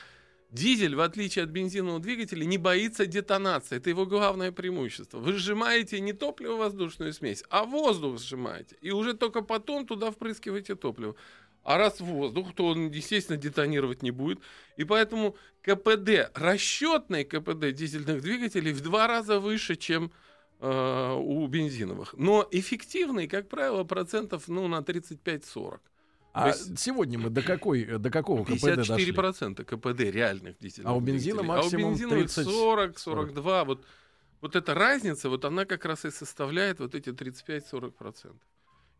дизель, 0.51 0.95
в 0.95 0.99
отличие 0.99 1.43
от 1.45 1.49
бензинового 1.51 2.01
двигателя, 2.01 2.43
не 2.43 2.57
боится 2.57 3.05
детонации. 3.05 3.77
Это 3.77 3.89
его 3.89 4.05
главное 4.05 4.51
преимущество. 4.51 5.19
Вы 5.19 5.31
сжимаете 5.33 6.01
не 6.01 6.11
топливо-воздушную 6.11 7.13
смесь, 7.13 7.45
а 7.49 7.63
воздух 7.63 8.19
сжимаете. 8.19 8.75
И 8.81 8.91
уже 8.91 9.13
только 9.13 9.41
потом 9.41 9.87
туда 9.87 10.11
впрыскиваете 10.11 10.75
топливо. 10.75 11.15
А 11.63 11.77
раз 11.77 11.99
воздух, 11.99 12.53
то 12.55 12.67
он, 12.67 12.89
естественно, 12.89 13.37
детонировать 13.37 14.01
не 14.01 14.11
будет. 14.11 14.39
И 14.77 14.83
поэтому 14.83 15.35
КПД, 15.61 16.31
расчетный 16.33 17.23
КПД 17.23 17.71
дизельных 17.71 18.21
двигателей 18.21 18.73
в 18.73 18.81
два 18.81 19.07
раза 19.07 19.39
выше, 19.39 19.75
чем 19.75 20.11
э, 20.59 21.13
у 21.19 21.45
бензиновых. 21.47 22.15
Но 22.17 22.47
эффективный, 22.51 23.27
как 23.27 23.47
правило, 23.47 23.83
процентов 23.83 24.47
ну, 24.47 24.67
на 24.67 24.79
35-40. 24.79 25.79
А 26.33 26.47
есть- 26.47 26.79
сегодня 26.79 27.19
мы 27.19 27.29
до 27.29 27.41
какой, 27.41 27.85
до 27.99 28.09
какого 28.09 28.43
КПД 28.43 28.75
дошли? 28.75 29.11
54% 29.11 29.65
КПД 29.65 29.99
реальных 29.99 30.57
дизельных 30.59 30.91
А 30.91 30.95
у 30.95 30.99
бензина 30.99 31.41
двигателей. 31.41 31.47
максимум 31.47 31.83
а 31.83 31.87
у 31.87 31.91
бензиновых 31.91 32.33
30, 32.33 32.45
40, 32.45 32.99
42. 32.99 33.63
Вот, 33.65 33.85
вот 34.39 34.55
эта 34.55 34.73
разница, 34.73 35.29
вот 35.29 35.45
она 35.45 35.65
как 35.65 35.85
раз 35.85 36.05
и 36.05 36.11
составляет 36.11 36.79
вот 36.79 36.95
эти 36.95 37.09
35-40%. 37.09 38.33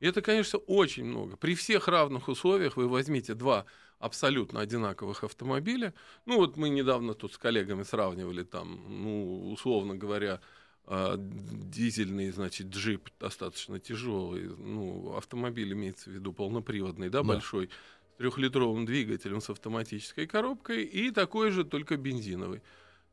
И 0.02 0.08
это, 0.08 0.22
конечно, 0.22 0.60
очень 0.60 1.06
много. 1.06 1.38
При 1.38 1.56
всех 1.56 1.88
равных 1.88 2.28
условиях 2.28 2.76
вы 2.76 2.90
возьмите 2.90 3.36
два 3.36 3.66
абсолютно 4.00 4.60
одинаковых 4.60 5.24
автомобиля. 5.24 5.94
Ну 6.26 6.38
вот 6.38 6.58
мы 6.58 6.70
недавно 6.70 7.14
тут 7.14 7.34
с 7.34 7.38
коллегами 7.38 7.84
сравнивали 7.84 8.44
там, 8.44 8.84
ну, 8.90 9.52
условно 9.52 9.96
говоря, 9.96 10.42
а, 10.86 11.16
дизельный, 11.18 12.32
значит, 12.32 12.68
джип 12.68 13.10
достаточно 13.20 13.80
тяжелый, 13.80 14.50
ну, 14.58 15.16
автомобиль 15.16 15.72
имеется 15.74 16.10
в 16.10 16.14
виду 16.14 16.34
полноприводный, 16.34 17.10
да, 17.10 17.22
Да. 17.22 17.28
большой, 17.28 17.68
с 17.68 18.18
трехлитровым 18.18 18.88
двигателем 18.88 19.40
с 19.40 19.52
автоматической 19.52 20.26
коробкой 20.26 20.84
и 20.84 21.12
такой 21.12 21.52
же, 21.52 21.64
только 21.64 21.96
бензиновый. 21.96 22.64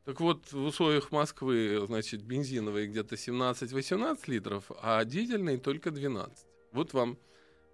Так 0.05 0.19
вот, 0.21 0.51
в 0.51 0.65
условиях 0.65 1.11
Москвы, 1.11 1.83
значит, 1.85 2.23
бензиновый 2.23 2.87
где-то 2.87 3.15
17-18 3.15 4.27
литров, 4.27 4.71
а 4.81 5.05
дизельный 5.05 5.57
только 5.57 5.91
12. 5.91 6.48
Вот 6.71 6.93
вам 6.93 7.17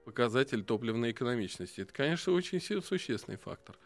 показатель 0.05 0.63
топливной 0.63 1.11
экономичности. 1.11 1.81
Это, 1.81 1.93
конечно, 1.93 2.33
очень 2.33 2.61
су- 2.61 2.81
существенный 2.81 3.37
фактор. 3.37 3.77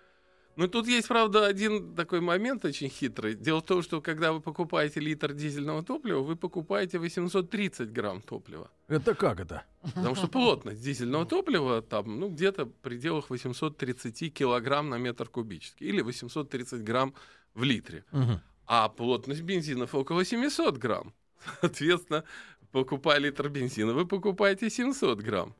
Но 0.55 0.67
тут 0.67 0.87
есть, 0.87 1.07
правда, 1.07 1.45
один 1.45 1.95
такой 1.95 2.19
момент 2.19 2.65
очень 2.65 2.89
хитрый. 2.89 3.33
Дело 3.33 3.61
в 3.61 3.65
том, 3.65 3.81
что 3.81 4.01
когда 4.01 4.33
вы 4.33 4.41
покупаете 4.41 4.99
литр 4.99 5.31
дизельного 5.31 5.83
топлива, 5.83 6.19
вы 6.19 6.35
покупаете 6.35 6.99
830 6.99 7.93
грамм 7.93 8.21
топлива. 8.21 8.69
Это 8.89 9.15
как 9.15 9.39
это? 9.39 9.63
Потому 9.95 10.15
что 10.15 10.27
плотность 10.27 10.81
дизельного 10.81 11.25
топлива 11.25 11.81
там, 11.81 12.19
ну, 12.19 12.29
где-то 12.29 12.65
в 12.65 12.73
пределах 12.73 13.29
830 13.29 14.33
килограмм 14.33 14.89
на 14.89 14.97
метр 14.97 15.29
кубический. 15.29 15.87
Или 15.87 16.01
830 16.01 16.83
грамм 16.83 17.13
в 17.53 17.63
литре. 17.63 18.03
Мгм. 18.11 18.41
А 18.65 18.89
плотность 18.89 19.41
бензинов 19.41 19.95
около 19.95 20.25
700 20.25 20.77
грамм. 20.77 21.13
Соответственно, 21.61 22.25
покупая 22.71 23.19
литр 23.19 23.49
бензина, 23.49 23.93
вы 23.93 24.05
покупаете 24.05 24.69
700 24.69 25.19
грамм. 25.19 25.55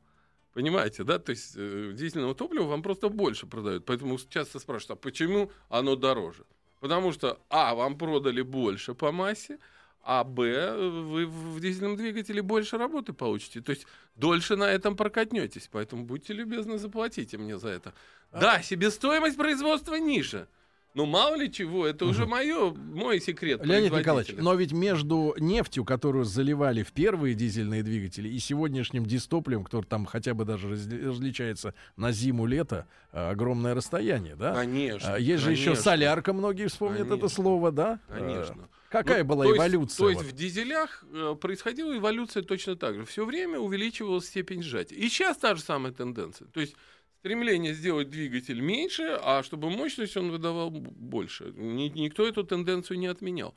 Понимаете, 0.52 1.04
да? 1.04 1.18
То 1.18 1.30
есть 1.30 1.54
э, 1.56 1.92
дизельного 1.94 2.34
топлива 2.34 2.64
вам 2.64 2.82
просто 2.82 3.08
больше 3.08 3.46
продают. 3.46 3.84
Поэтому 3.84 4.18
часто 4.28 4.58
спрашивают, 4.58 4.98
а 4.98 5.02
почему 5.02 5.50
оно 5.68 5.94
дороже? 5.94 6.44
Потому 6.80 7.12
что, 7.12 7.38
а, 7.50 7.74
вам 7.74 7.96
продали 7.96 8.42
больше 8.42 8.94
по 8.94 9.12
массе, 9.12 9.58
а, 10.02 10.24
б, 10.24 10.76
вы 10.76 11.26
в 11.26 11.60
дизельном 11.60 11.96
двигателе 11.96 12.42
больше 12.42 12.78
работы 12.78 13.12
получите. 13.12 13.60
То 13.60 13.70
есть 13.70 13.86
дольше 14.16 14.56
на 14.56 14.64
этом 14.64 14.96
прокатнетесь. 14.96 15.68
Поэтому 15.70 16.04
будьте 16.04 16.32
любезны, 16.32 16.78
заплатите 16.78 17.38
мне 17.38 17.58
за 17.58 17.68
это. 17.68 17.92
Да, 18.32 18.62
себестоимость 18.62 19.36
производства 19.36 19.94
ниже. 19.96 20.48
Ну, 20.94 21.06
мало 21.06 21.36
ли 21.36 21.52
чего, 21.52 21.86
это 21.86 22.04
уже 22.04 22.26
моё, 22.26 22.74
мой 22.74 23.20
секрет. 23.20 23.64
Леонид 23.64 23.92
Николаевич, 23.92 24.34
но 24.38 24.54
ведь 24.54 24.72
между 24.72 25.34
нефтью, 25.38 25.84
которую 25.84 26.24
заливали 26.24 26.82
в 26.82 26.90
первые 26.92 27.34
дизельные 27.36 27.84
двигатели, 27.84 28.28
и 28.28 28.38
сегодняшним 28.40 29.06
дистопливом, 29.06 29.62
который 29.64 29.84
там 29.84 30.04
хотя 30.04 30.34
бы 30.34 30.44
даже 30.44 30.68
разли- 30.68 31.06
различается 31.06 31.74
на 31.96 32.10
зиму-лето, 32.10 32.86
а, 33.12 33.30
огромное 33.30 33.74
расстояние, 33.74 34.34
да? 34.34 34.52
Конечно. 34.54 35.14
А, 35.14 35.18
Есть 35.18 35.44
же 35.44 35.52
еще 35.52 35.76
солярка, 35.76 36.32
многие 36.32 36.66
вспомнят 36.66 37.02
это 37.02 37.10
Конечно. 37.10 37.28
слово, 37.28 37.70
да? 37.70 38.00
Конечно. 38.08 38.64
А, 38.64 38.68
Какая 38.90 39.22
Ну, 39.22 39.28
была 39.28 39.44
то 39.44 39.50
есть- 39.50 39.58
эволюция? 39.58 39.98
То 39.98 40.10
есть 40.10 40.22
вот? 40.24 40.32
в 40.32 40.34
дизелях 40.34 41.04
э, 41.12 41.36
происходила 41.40 41.96
эволюция 41.96 42.42
точно 42.42 42.74
так 42.74 42.96
же. 42.96 43.04
Все 43.04 43.24
время 43.24 43.60
увеличивалась 43.60 44.26
степень 44.26 44.64
сжатия. 44.64 44.96
И 44.96 45.08
сейчас 45.08 45.36
та 45.36 45.54
же 45.54 45.62
самая 45.62 45.92
тенденция. 45.92 46.48
То 46.48 46.58
есть 46.58 46.74
стремление 47.20 47.74
сделать 47.74 48.10
двигатель 48.10 48.60
меньше, 48.60 49.18
а 49.22 49.42
чтобы 49.42 49.70
мощность 49.70 50.16
он 50.16 50.30
выдавал 50.30 50.70
больше. 50.70 51.52
Ни- 51.54 51.88
никто 51.88 52.26
эту 52.26 52.44
тенденцию 52.44 52.98
не 52.98 53.06
отменял. 53.06 53.54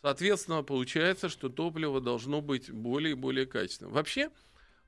Соответственно, 0.00 0.62
получается, 0.62 1.28
что 1.28 1.48
топливо 1.48 2.00
должно 2.00 2.40
быть 2.40 2.70
более 2.70 3.12
и 3.12 3.14
более 3.14 3.46
качественным. 3.46 3.92
Вообще, 3.92 4.30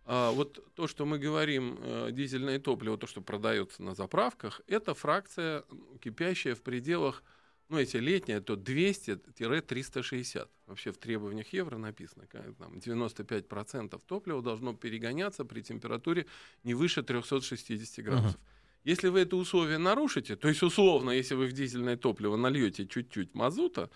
а, 0.07 0.33
вот 0.33 0.75
то, 0.75 0.87
что 0.87 1.05
мы 1.05 1.19
говорим, 1.19 1.79
э, 1.81 2.09
дизельное 2.13 2.59
топливо, 2.59 2.99
то, 2.99 3.07
что 3.07 3.21
продается 3.21 3.83
на 3.83 3.95
заправках, 3.95 4.63
это 4.67 4.95
фракция 4.95 5.65
кипящая 6.03 6.55
в 6.55 6.63
пределах, 6.63 7.23
ну, 7.69 7.79
если 7.79 7.99
летняя, 7.99 8.41
то 8.41 8.55
200-360. 8.55 10.49
Вообще 10.67 10.93
в 10.93 10.99
требованиях 10.99 11.53
евро 11.53 11.79
написано, 11.79 12.27
там 12.59 12.75
95% 12.75 14.01
топлива 14.07 14.43
должно 14.43 14.75
перегоняться 14.75 15.45
при 15.45 15.63
температуре 15.63 16.27
не 16.63 16.75
выше 16.75 17.03
360 17.03 18.05
градусов. 18.05 18.41
Если 18.85 19.09
вы 19.09 19.21
это 19.21 19.37
условие 19.37 19.79
нарушите, 19.79 20.37
то 20.37 20.49
есть 20.49 20.63
условно, 20.63 21.11
если 21.11 21.35
вы 21.35 21.47
в 21.47 21.53
дизельное 21.53 21.97
топливо 21.97 22.37
нальете 22.37 22.87
чуть-чуть 22.87 23.35
мазута, 23.35 23.91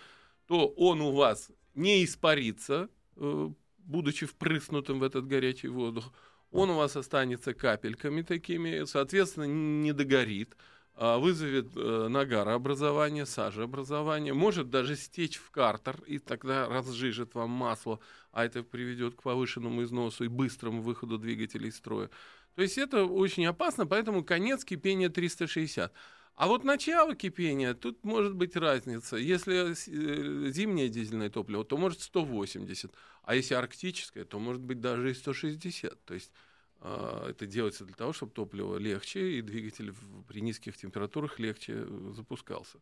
то 0.46 0.66
он 0.66 1.02
у 1.02 1.12
вас 1.12 1.50
не 1.74 2.02
испарится, 2.04 2.88
э, 3.16 3.50
будучи 3.76 4.24
впрыснутым 4.24 5.00
в 5.00 5.02
этот 5.02 5.26
горячий 5.26 5.68
воздух. 5.68 6.10
Он 6.50 6.70
у 6.70 6.76
вас 6.76 6.96
останется 6.96 7.52
капельками 7.52 8.22
такими, 8.22 8.84
соответственно, 8.84 9.44
не 9.44 9.92
догорит, 9.92 10.56
вызовет 10.98 11.76
э, 11.76 12.08
нагарообразование, 12.08 13.24
сажеобразование, 13.24 14.34
может 14.34 14.68
даже 14.68 14.96
стечь 14.96 15.36
в 15.36 15.50
картер, 15.52 16.02
и 16.06 16.18
тогда 16.18 16.68
разжижит 16.68 17.34
вам 17.34 17.50
масло, 17.50 18.00
а 18.32 18.44
это 18.44 18.64
приведет 18.64 19.14
к 19.14 19.22
повышенному 19.22 19.84
износу 19.84 20.24
и 20.24 20.28
быстрому 20.28 20.82
выходу 20.82 21.16
двигателей 21.16 21.68
из 21.68 21.76
строя. 21.76 22.10
То 22.56 22.62
есть 22.62 22.78
это 22.78 23.04
очень 23.04 23.46
опасно, 23.46 23.86
поэтому 23.86 24.24
конец 24.24 24.64
кипения 24.64 25.08
360. 25.08 25.92
А 26.34 26.46
вот 26.48 26.64
начало 26.64 27.14
кипения, 27.14 27.74
тут 27.74 28.04
может 28.04 28.34
быть 28.34 28.56
разница. 28.56 29.16
Если 29.16 29.70
э, 29.70 30.50
зимнее 30.50 30.88
дизельное 30.88 31.30
топливо, 31.30 31.64
то 31.64 31.76
может 31.76 32.00
180, 32.00 32.92
а 33.22 33.36
если 33.36 33.54
арктическое, 33.54 34.24
то 34.24 34.40
может 34.40 34.62
быть 34.62 34.80
даже 34.80 35.12
и 35.12 35.14
160. 35.14 36.04
То 36.04 36.14
есть 36.14 36.32
э, 36.32 36.47
это 36.82 37.46
делается 37.46 37.84
для 37.84 37.94
того, 37.94 38.12
чтобы 38.12 38.32
топливо 38.32 38.76
легче 38.76 39.32
и 39.38 39.42
двигатель 39.42 39.92
при 40.28 40.40
низких 40.40 40.76
температурах 40.76 41.38
легче 41.38 41.72
э, 41.76 42.12
запускался. 42.14 42.78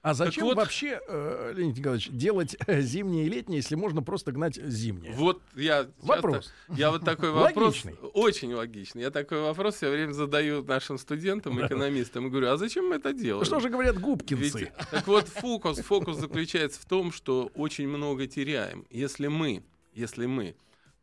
А 0.00 0.12
зачем 0.12 0.44
вот- 0.44 0.56
вообще, 0.56 1.00
э, 1.08 1.52
Леонид 1.56 1.78
Николаевич, 1.78 2.10
делать 2.10 2.56
э, 2.66 2.82
зимнее 2.82 3.24
и 3.24 3.28
летнее, 3.30 3.56
если 3.58 3.74
можно 3.74 4.02
просто 4.02 4.32
гнать 4.32 4.56
зимнее? 4.56 5.14
Вот 5.14 5.40
я 5.54 5.84
часто- 5.84 5.94
Вопрос. 6.06 6.52
я 6.68 6.90
вот 6.90 7.04
такой 7.06 7.30
вопрос 7.30 7.84
Логичный. 7.84 7.94
очень 8.12 8.52
логичный. 8.52 9.00
Я 9.02 9.10
такой 9.10 9.40
вопрос 9.40 9.76
все 9.76 9.90
время 9.90 10.12
задаю 10.12 10.62
нашим 10.62 10.98
студентам, 10.98 11.58
экономистам, 11.64 12.26
и 12.26 12.30
говорю: 12.30 12.48
а 12.50 12.58
зачем 12.58 12.88
мы 12.88 12.96
это 12.96 13.14
делаем? 13.14 13.46
Что 13.46 13.60
же 13.60 13.70
говорят 13.70 13.98
губкинцы? 13.98 14.58
Ведь, 14.58 14.72
так 14.90 15.06
вот, 15.06 15.26
фокус, 15.28 15.78
фокус 15.80 16.18
заключается 16.18 16.80
в 16.82 16.84
том, 16.84 17.10
что 17.10 17.50
очень 17.54 17.88
много 17.88 18.26
теряем. 18.26 18.84
Если 18.90 19.28
мы, 19.28 19.62
если 19.94 20.26
мы 20.26 20.54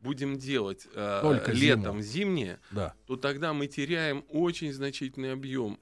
будем 0.02 0.38
делать 0.38 0.88
э, 0.94 1.20
Только 1.22 1.52
летом 1.52 2.02
зимнее, 2.02 2.60
Да. 2.72 2.94
то 3.06 3.16
тогда 3.16 3.54
мы 3.54 3.68
теряем 3.68 4.24
очень 4.30 4.74
значительный 4.74 5.34
объем 5.34 5.80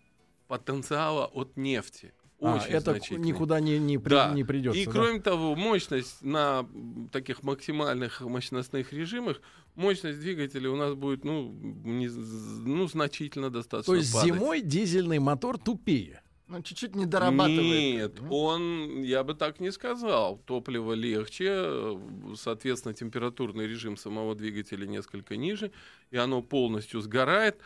потенциала 0.47 1.25
от 1.25 1.57
нефти. 1.57 2.13
А, 2.41 2.55
Очень 2.55 2.69
это 2.71 2.91
значительный. 2.91 3.27
никуда 3.27 3.59
не, 3.59 3.77
не, 3.79 3.97
при- 3.97 4.11
Да. 4.11 4.31
не 4.33 4.45
придется. 4.45 4.79
И 4.79 4.85
да? 4.85 4.91
кроме 4.91 5.19
того, 5.19 5.55
мощность 5.55 6.21
на 6.21 6.65
таких 7.11 7.43
максимальных 7.43 8.21
мощностных 8.21 8.93
режимах, 8.93 9.41
мощность 9.75 10.19
двигателя 10.21 10.69
у 10.71 10.77
нас 10.77 10.93
будет, 10.93 11.25
ну, 11.25 11.51
не 11.51 12.07
ну 12.07 12.87
значительно 12.87 13.49
достаточно 13.49 13.93
То 13.93 13.95
есть 13.97 14.13
падать. 14.13 14.33
зимой 14.33 14.61
дизельный 14.61 15.19
мотор 15.19 15.57
тупее. 15.57 16.21
Ну, 16.49 16.63
чуть-чуть 16.63 16.95
не 16.95 17.05
дорабатывает. 17.05 18.19
Нет, 18.19 18.31
он, 18.31 19.03
я 19.03 19.23
бы 19.23 19.35
так 19.35 19.59
не 19.59 19.71
сказал. 19.71 20.41
Топливо 20.45 20.93
легче, 20.93 21.45
э, 21.47 21.97
соответственно, 22.35 22.95
температурный 22.95 23.67
режим 23.67 23.95
самого 23.97 24.33
двигателя 24.33 24.87
несколько 24.87 25.37
ниже, 25.37 25.71
и 26.09 26.17
оно 26.17 26.41
полностью 26.41 27.01
сгорает. 27.01 27.61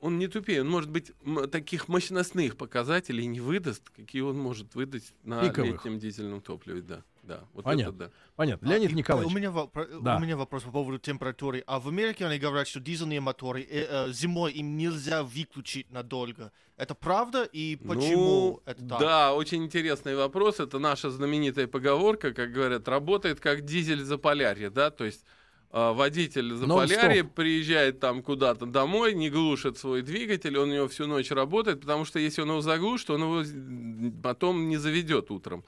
Он 0.00 0.18
не 0.18 0.28
тупее, 0.28 0.60
он 0.60 0.68
может 0.68 0.90
быть 0.90 1.12
таких 1.50 1.88
мощностных 1.88 2.56
показателей 2.58 3.26
не 3.26 3.40
выдаст, 3.40 3.88
какие 3.96 4.20
он 4.20 4.38
может 4.38 4.74
выдать 4.74 5.14
на 5.24 5.40
Пиковых. 5.40 5.72
летнем 5.72 5.98
дизельном 5.98 6.42
топливе, 6.42 6.82
да. 6.82 7.02
Да, 7.28 7.44
вот 7.52 7.64
Понятно. 7.64 7.90
это 7.90 7.98
да. 8.06 8.10
Понятно. 8.36 8.68
А, 8.68 8.72
Леонид 8.72 8.90
и- 8.90 8.94
Николаевич. 8.94 9.32
У 9.32 9.36
меня, 9.36 9.50
вопро- 9.50 10.00
Да. 10.00 10.16
у 10.16 10.20
меня 10.20 10.36
вопрос 10.36 10.62
по 10.62 10.70
поводу 10.70 10.98
температуры. 10.98 11.62
А 11.66 11.78
в 11.78 11.88
Америке 11.88 12.24
они 12.26 12.38
говорят, 12.38 12.66
что 12.66 12.80
дизельные 12.80 13.20
моторы 13.20 13.60
э, 13.62 13.86
э, 14.08 14.12
зимой 14.12 14.52
им 14.52 14.76
нельзя 14.78 15.22
выключить 15.22 15.90
надолго. 15.92 16.50
Это 16.78 16.94
правда? 16.94 17.42
И 17.44 17.76
почему 17.76 18.16
Ну, 18.16 18.62
это 18.64 18.82
так? 18.88 19.00
Да, 19.00 19.34
очень 19.34 19.64
интересный 19.64 20.16
вопрос. 20.16 20.58
Это 20.60 20.78
наша 20.78 21.10
знаменитая 21.10 21.66
поговорка, 21.66 22.32
как 22.32 22.50
говорят, 22.52 22.88
работает 22.88 23.40
как 23.40 23.64
дизель 23.64 24.02
Заполярья, 24.02 24.70
да, 24.70 24.90
то 24.90 25.04
есть 25.04 25.24
а, 25.70 25.92
водитель 25.92 26.54
Заполярья 26.54 27.24
Non-stop. 27.24 27.30
приезжает 27.34 28.00
там 28.00 28.22
куда-то 28.22 28.64
домой, 28.64 29.12
не 29.12 29.28
глушит 29.28 29.76
свой 29.76 30.00
двигатель, 30.00 30.56
он 30.56 30.70
у 30.70 30.74
него 30.74 30.88
всю 30.88 31.06
ночь 31.06 31.30
работает, 31.30 31.80
потому 31.82 32.06
что 32.06 32.18
если 32.18 32.40
он 32.40 32.48
его 32.48 32.62
заглушит, 32.62 33.10
он 33.10 33.20
его 33.22 34.12
потом 34.22 34.68
не 34.70 34.78
заведет 34.78 35.30
утром. 35.30 35.64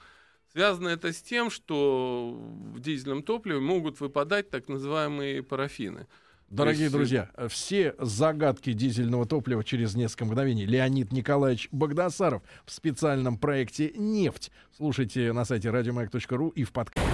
Связано 0.51 0.89
это 0.89 1.13
с 1.13 1.21
тем, 1.21 1.49
что 1.49 2.37
в 2.73 2.79
дизельном 2.81 3.23
топливе 3.23 3.59
могут 3.59 4.01
выпадать 4.01 4.49
так 4.49 4.67
называемые 4.67 5.43
парафины. 5.43 6.07
Дорогие 6.49 6.83
есть, 6.83 6.93
э, 6.93 6.97
друзья, 6.97 7.29
все 7.47 7.95
загадки 7.97 8.73
дизельного 8.73 9.25
топлива 9.25 9.63
через 9.63 9.95
несколько 9.95 10.25
мгновений. 10.25 10.65
Леонид 10.65 11.13
Николаевич 11.13 11.69
Богдасаров 11.71 12.43
в 12.65 12.71
специальном 12.73 13.37
проекте 13.37 13.93
«Нефть». 13.95 14.51
Слушайте 14.75 15.31
на 15.31 15.45
сайте 15.45 15.69
радиомаяк.ру 15.69 16.49
и 16.49 16.65
в 16.65 16.73
подкасте. 16.73 17.09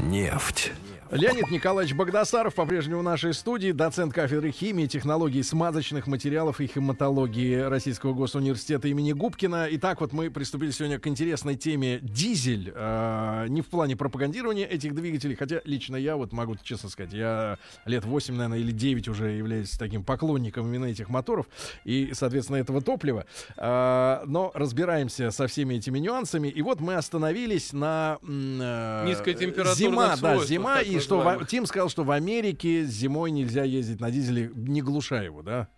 Нефть. 0.00 0.72
Леонид 1.10 1.50
Николаевич 1.50 1.92
Богдасаров 1.96 2.54
по-прежнему 2.54 3.00
в 3.00 3.02
нашей 3.02 3.34
студии, 3.34 3.72
доцент 3.72 4.14
кафедры 4.14 4.52
химии, 4.52 4.86
технологий 4.86 5.42
смазочных 5.42 6.06
материалов 6.06 6.60
и 6.60 6.68
химатологии 6.68 7.56
Российского 7.56 8.14
госуниверситета 8.14 8.86
имени 8.86 9.10
Губкина. 9.12 9.66
Итак, 9.72 10.00
вот 10.02 10.12
мы 10.12 10.30
приступили 10.30 10.70
сегодня 10.70 11.00
к 11.00 11.08
интересной 11.08 11.56
теме 11.56 11.98
дизель. 12.00 12.72
Э, 12.72 13.46
не 13.48 13.60
в 13.60 13.66
плане 13.66 13.96
пропагандирования 13.96 14.66
этих 14.66 14.94
двигателей, 14.94 15.34
хотя 15.34 15.60
лично 15.64 15.96
я, 15.96 16.16
вот 16.16 16.30
могу 16.30 16.54
честно 16.62 16.88
сказать, 16.88 17.12
я 17.12 17.58
лет 17.86 18.04
8, 18.04 18.32
наверное, 18.32 18.58
или 18.58 18.70
9 18.70 19.08
уже 19.08 19.30
являюсь 19.30 19.70
таким 19.70 20.04
поклонником 20.04 20.68
именно 20.68 20.84
этих 20.84 21.08
моторов 21.08 21.46
и, 21.82 22.12
соответственно, 22.12 22.58
этого 22.58 22.82
топлива. 22.82 23.26
Э, 23.56 24.22
но 24.26 24.52
разбираемся 24.54 25.32
со 25.32 25.48
всеми 25.48 25.74
этими 25.74 25.98
нюансами. 25.98 26.46
И 26.46 26.62
вот 26.62 26.78
мы 26.78 26.94
остановились 26.94 27.72
на... 27.72 28.18
э, 28.22 29.06
Низкотемпературных 29.08 29.76
Зима, 29.76 30.16
да, 30.16 30.38
зима, 30.44 30.76
так 30.76 30.99
что 31.00 31.16
называемых. 31.16 31.48
Тим 31.48 31.66
сказал, 31.66 31.88
что 31.88 32.04
в 32.04 32.10
Америке 32.10 32.84
зимой 32.84 33.30
нельзя 33.30 33.64
ездить 33.64 34.00
на 34.00 34.10
дизеле, 34.10 34.50
не 34.54 34.82
глуша 34.82 35.22
его, 35.22 35.42
да? 35.42 35.68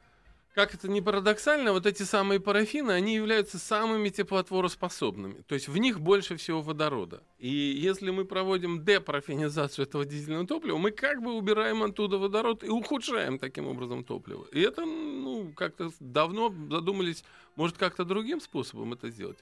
Как 0.54 0.74
это 0.74 0.87
не 0.87 1.00
парадоксально, 1.00 1.72
вот 1.72 1.87
эти 1.87 2.02
самые 2.02 2.38
парафины, 2.38 2.90
они 2.90 3.14
являются 3.14 3.58
самыми 3.58 4.11
теплотвороспособными. 4.11 5.40
То 5.46 5.54
есть 5.54 5.66
в 5.66 5.78
них 5.78 5.98
больше 5.98 6.37
всего 6.37 6.61
водорода. 6.61 7.22
И 7.38 7.48
если 7.48 8.11
мы 8.11 8.26
проводим 8.26 8.85
депарафинизацию 8.85 9.87
этого 9.87 10.04
дизельного 10.04 10.46
топлива, 10.46 10.76
мы 10.76 10.90
как 10.90 11.22
бы 11.22 11.32
убираем 11.32 11.82
оттуда 11.82 12.18
водород 12.18 12.62
и 12.64 12.68
ухудшаем 12.68 13.38
таким 13.38 13.66
образом 13.66 14.04
топливо. 14.04 14.44
И 14.52 14.61
это, 14.61 14.85
ну, 14.85 15.54
как-то 15.56 15.90
давно 16.00 16.54
задумались, 16.70 17.24
может, 17.56 17.78
как-то 17.78 18.04
другим 18.04 18.38
способом 18.38 18.92
это 18.92 19.08
сделать. 19.08 19.38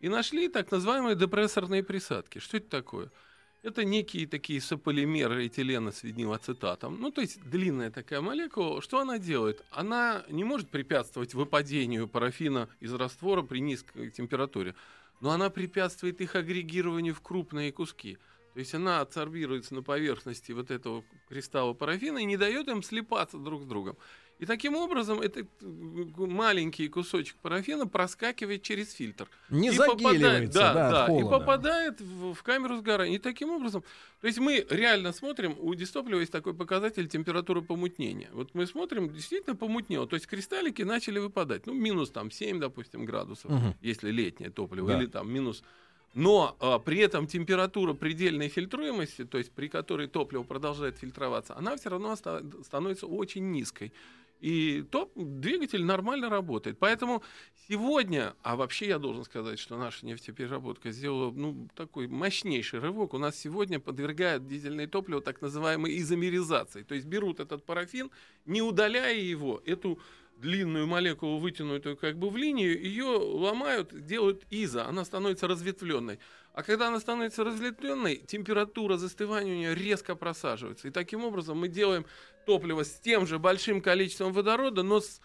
И 0.00 0.10
нашли 0.10 0.48
так 0.48 0.70
называемые 0.70 1.16
депрессорные 1.16 1.82
присадки. 1.82 2.38
Что 2.38 2.58
это 2.58 2.68
такое? 2.68 3.10
Это 3.62 3.84
некие 3.84 4.26
такие 4.26 4.58
сополимеры 4.58 5.46
этилена 5.46 5.92
с 5.92 6.02
винилацетатом. 6.02 6.98
Ну, 6.98 7.10
то 7.10 7.20
есть 7.20 7.42
длинная 7.42 7.90
такая 7.90 8.22
молекула. 8.22 8.80
Что 8.80 9.00
она 9.00 9.18
делает? 9.18 9.62
Она 9.70 10.24
не 10.30 10.44
может 10.44 10.70
препятствовать 10.70 11.34
выпадению 11.34 12.08
парафина 12.08 12.70
из 12.80 12.94
раствора 12.94 13.42
при 13.42 13.58
низкой 13.60 14.10
температуре, 14.10 14.74
но 15.20 15.30
она 15.30 15.50
препятствует 15.50 16.22
их 16.22 16.36
агрегированию 16.36 17.14
в 17.14 17.20
крупные 17.20 17.70
куски. 17.70 18.16
То 18.54 18.60
есть 18.60 18.74
она 18.74 19.02
адсорбируется 19.02 19.74
на 19.74 19.82
поверхности 19.82 20.52
вот 20.52 20.70
этого 20.70 21.04
кристалла 21.28 21.74
парафина 21.74 22.18
и 22.18 22.24
не 22.24 22.38
дает 22.38 22.66
им 22.68 22.82
слипаться 22.82 23.36
друг 23.36 23.62
с 23.62 23.66
другом. 23.66 23.96
И 24.40 24.46
таким 24.46 24.74
образом 24.74 25.20
этот 25.20 25.46
э, 25.60 25.66
маленький 26.16 26.88
кусочек 26.88 27.36
парафина 27.42 27.86
проскакивает 27.86 28.62
через 28.62 28.90
фильтр. 28.92 29.28
Не 29.50 29.68
И 29.68 29.70
загеливается, 29.70 30.58
да, 30.58 30.72
да, 30.74 31.06
да, 31.06 31.18
и 31.18 31.22
попадает 31.22 32.00
в, 32.00 32.32
в 32.32 32.42
камеру 32.42 32.78
сгорания. 32.78 33.16
И 33.16 33.18
таким 33.18 33.50
образом, 33.50 33.84
то 34.22 34.26
есть 34.26 34.38
мы 34.38 34.66
реально 34.70 35.12
смотрим, 35.12 35.54
у 35.58 35.74
дистоплива 35.74 36.20
есть 36.20 36.32
такой 36.32 36.54
показатель 36.54 37.06
температуры 37.06 37.60
помутнения. 37.60 38.30
Вот 38.32 38.54
мы 38.54 38.66
смотрим, 38.66 39.12
действительно 39.12 39.54
помутнело. 39.56 40.06
То 40.06 40.14
есть 40.14 40.26
кристаллики 40.26 40.80
начали 40.80 41.18
выпадать. 41.18 41.66
Ну, 41.66 41.74
минус 41.74 42.10
там 42.10 42.30
7, 42.30 42.58
допустим, 42.60 43.04
градусов, 43.04 43.50
Мгм. 43.50 43.74
если 43.82 44.10
летнее 44.10 44.48
топливо, 44.48 44.88
Да. 44.88 44.98
или 44.98 45.06
там 45.06 45.30
минус 45.30 45.62
но 46.12 46.56
а, 46.58 46.80
при 46.80 46.98
этом 46.98 47.28
температура 47.28 47.94
предельной 47.94 48.48
фильтруемости, 48.48 49.24
то 49.24 49.38
есть 49.38 49.52
при 49.52 49.68
которой 49.68 50.08
топливо 50.08 50.42
продолжает 50.42 50.98
фильтроваться, 50.98 51.56
она 51.56 51.76
все 51.76 51.88
равно 51.88 52.10
оста- 52.10 52.42
становится 52.64 53.06
очень 53.06 53.52
низкой. 53.52 53.92
И 54.40 54.82
топ, 54.90 55.12
двигатель 55.14 55.84
нормально 55.84 56.30
работает. 56.30 56.78
Поэтому 56.78 57.22
сегодня, 57.68 58.34
а 58.42 58.56
вообще 58.56 58.88
я 58.88 58.98
должен 58.98 59.24
сказать, 59.24 59.58
что 59.58 59.76
наша 59.76 60.06
нефтепереработка 60.06 60.90
сделала 60.92 61.30
ну, 61.30 61.68
такой 61.74 62.08
мощнейший 62.08 62.80
рывок. 62.80 63.14
У 63.14 63.18
нас 63.18 63.36
сегодня 63.36 63.78
подвергают 63.78 64.46
дизельное 64.46 64.86
топливо 64.86 65.20
так 65.20 65.42
называемой 65.42 65.98
изомеризации. 65.98 66.82
То 66.82 66.94
есть 66.94 67.06
берут 67.06 67.38
этот 67.40 67.64
парафин, 67.64 68.10
не 68.46 68.62
удаляя 68.62 69.14
его, 69.14 69.62
эту 69.66 69.98
длинную 70.40 70.86
молекулу, 70.86 71.38
вытянутую 71.38 71.96
как 71.96 72.18
бы 72.18 72.30
в 72.30 72.36
линию, 72.36 72.80
ее 72.82 73.04
ломают, 73.04 74.04
делают 74.04 74.44
изо, 74.50 74.86
она 74.86 75.04
становится 75.04 75.46
разветвленной. 75.46 76.18
А 76.52 76.62
когда 76.62 76.88
она 76.88 76.98
становится 76.98 77.44
разветвленной, 77.44 78.16
температура 78.16 78.96
застывания 78.96 79.52
у 79.52 79.56
нее 79.56 79.74
резко 79.74 80.16
просаживается. 80.16 80.88
И 80.88 80.90
таким 80.90 81.24
образом 81.24 81.58
мы 81.58 81.68
делаем 81.68 82.04
топливо 82.44 82.84
с 82.84 82.98
тем 82.98 83.26
же 83.26 83.38
большим 83.38 83.80
количеством 83.80 84.32
водорода, 84.32 84.82
но 84.82 85.00
с 85.00 85.20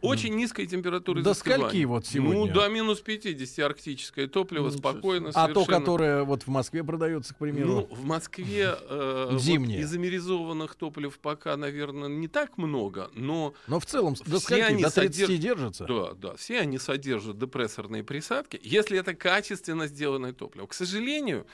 очень 0.00 0.34
низкой 0.34 0.66
температурой 0.66 1.22
До 1.22 1.34
скольки 1.34 1.84
вот 1.84 2.06
сегодня? 2.06 2.46
Ну, 2.46 2.46
до 2.46 2.68
минус 2.68 3.00
50 3.00 3.58
арктическое 3.64 4.26
топливо 4.26 4.66
Ничего 4.68 4.78
спокойно 4.78 5.28
А 5.34 5.48
то, 5.48 5.54
совершенно. 5.54 5.78
которое 5.80 6.24
вот 6.24 6.42
в 6.44 6.48
Москве 6.48 6.82
продается, 6.82 7.34
к 7.34 7.38
примеру. 7.38 7.68
Ну, 7.68 7.88
в 7.94 8.04
Москве 8.04 8.74
э, 8.80 9.28
вот 9.32 9.40
изомеризованных 9.42 10.74
топлив 10.74 11.18
пока, 11.18 11.56
наверное, 11.56 12.08
не 12.08 12.28
так 12.28 12.56
много, 12.58 13.10
но 13.14 13.54
Но 13.66 13.80
в 13.80 13.86
целом 13.86 14.14
до 14.26 14.40
скольки? 14.40 14.62
они 14.62 14.82
До 14.82 14.90
30 14.90 15.28
содерж- 15.30 15.36
держится? 15.36 15.84
да, 15.86 16.12
да, 16.14 16.36
все 16.36 16.60
они 16.60 16.78
содержат 16.78 17.38
депрессорные 17.38 18.04
присадки, 18.04 18.58
если 18.62 18.98
это 18.98 19.14
качественно 19.14 19.86
сделанное 19.86 20.32
топливо. 20.32 20.66
К 20.66 20.74
сожалению, 20.74 21.46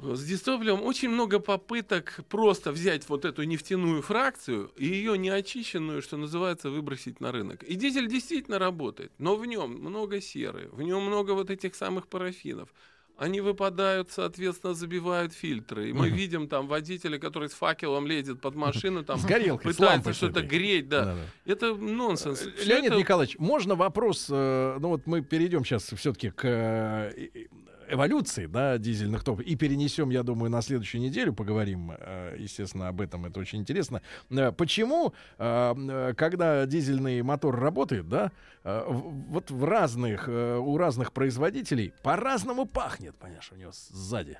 с 0.00 0.24
дистопливом 0.24 0.82
очень 0.82 1.08
много 1.08 1.38
попыток 1.38 2.20
просто 2.28 2.72
взять 2.72 3.08
вот 3.08 3.24
эту 3.24 3.44
нефтяную 3.44 4.02
фракцию 4.02 4.70
и 4.76 4.86
ее 4.86 5.16
неочищенную, 5.16 6.02
что 6.02 6.16
называется, 6.16 6.70
выбросить 6.70 7.20
на 7.20 7.32
рынок. 7.32 7.62
И 7.62 7.74
дизель 7.74 8.08
действительно 8.08 8.58
работает, 8.58 9.12
но 9.18 9.36
в 9.36 9.46
нем 9.46 9.70
много 9.70 10.20
серы, 10.20 10.68
в 10.72 10.82
нем 10.82 11.04
много 11.04 11.32
вот 11.32 11.50
этих 11.50 11.74
самых 11.74 12.08
парафинов. 12.08 12.68
Они 13.16 13.40
выпадают, 13.40 14.10
соответственно, 14.10 14.74
забивают 14.74 15.32
фильтры. 15.32 15.90
И 15.90 15.92
мы 15.92 16.10
видим 16.10 16.48
там 16.48 16.66
водителя, 16.66 17.16
который 17.16 17.48
с 17.48 17.52
факелом 17.52 18.08
лезет 18.08 18.40
под 18.40 18.56
машину, 18.56 19.04
там 19.04 19.18
С 19.20 19.24
горелкой, 19.24 19.72
пытается 19.72 20.12
что-то 20.12 20.42
греть, 20.42 20.88
да. 20.88 21.04
Да-да. 21.04 21.52
Это 21.52 21.74
нонсенс. 21.76 22.42
Э, 22.42 22.64
Леонид 22.64 22.90
это- 22.90 22.98
Николаевич, 22.98 23.38
можно 23.38 23.76
вопрос, 23.76 24.26
э, 24.30 24.78
ну 24.80 24.88
вот 24.88 25.06
мы 25.06 25.22
перейдем 25.22 25.64
сейчас 25.64 25.84
все-таки 25.96 26.30
к 26.30 26.44
э, 26.44 27.46
эволюции, 27.94 28.46
да, 28.46 28.78
дизельных 28.78 29.24
топлив, 29.24 29.46
и 29.46 29.56
перенесем, 29.56 30.10
я 30.10 30.22
думаю, 30.22 30.50
на 30.50 30.62
следующую 30.62 31.00
неделю, 31.00 31.32
поговорим, 31.32 31.92
э, 31.96 32.36
естественно, 32.38 32.88
об 32.88 33.00
этом, 33.00 33.24
это 33.26 33.40
очень 33.40 33.60
интересно. 33.60 34.02
Э, 34.30 34.52
Почему, 34.52 35.14
э, 35.38 36.14
когда 36.16 36.66
дизельный 36.66 37.22
мотор 37.22 37.58
работает, 37.58 38.08
да, 38.08 38.32
вот 38.64 39.50
в 39.50 39.62
разных, 39.64 40.26
у 40.26 40.78
разных 40.78 41.12
производителей 41.12 41.92
по-разному 42.02 42.64
пахнет, 42.64 43.14
понимаешь, 43.16 43.50
у 43.52 43.56
него 43.56 43.72
сзади. 43.72 44.38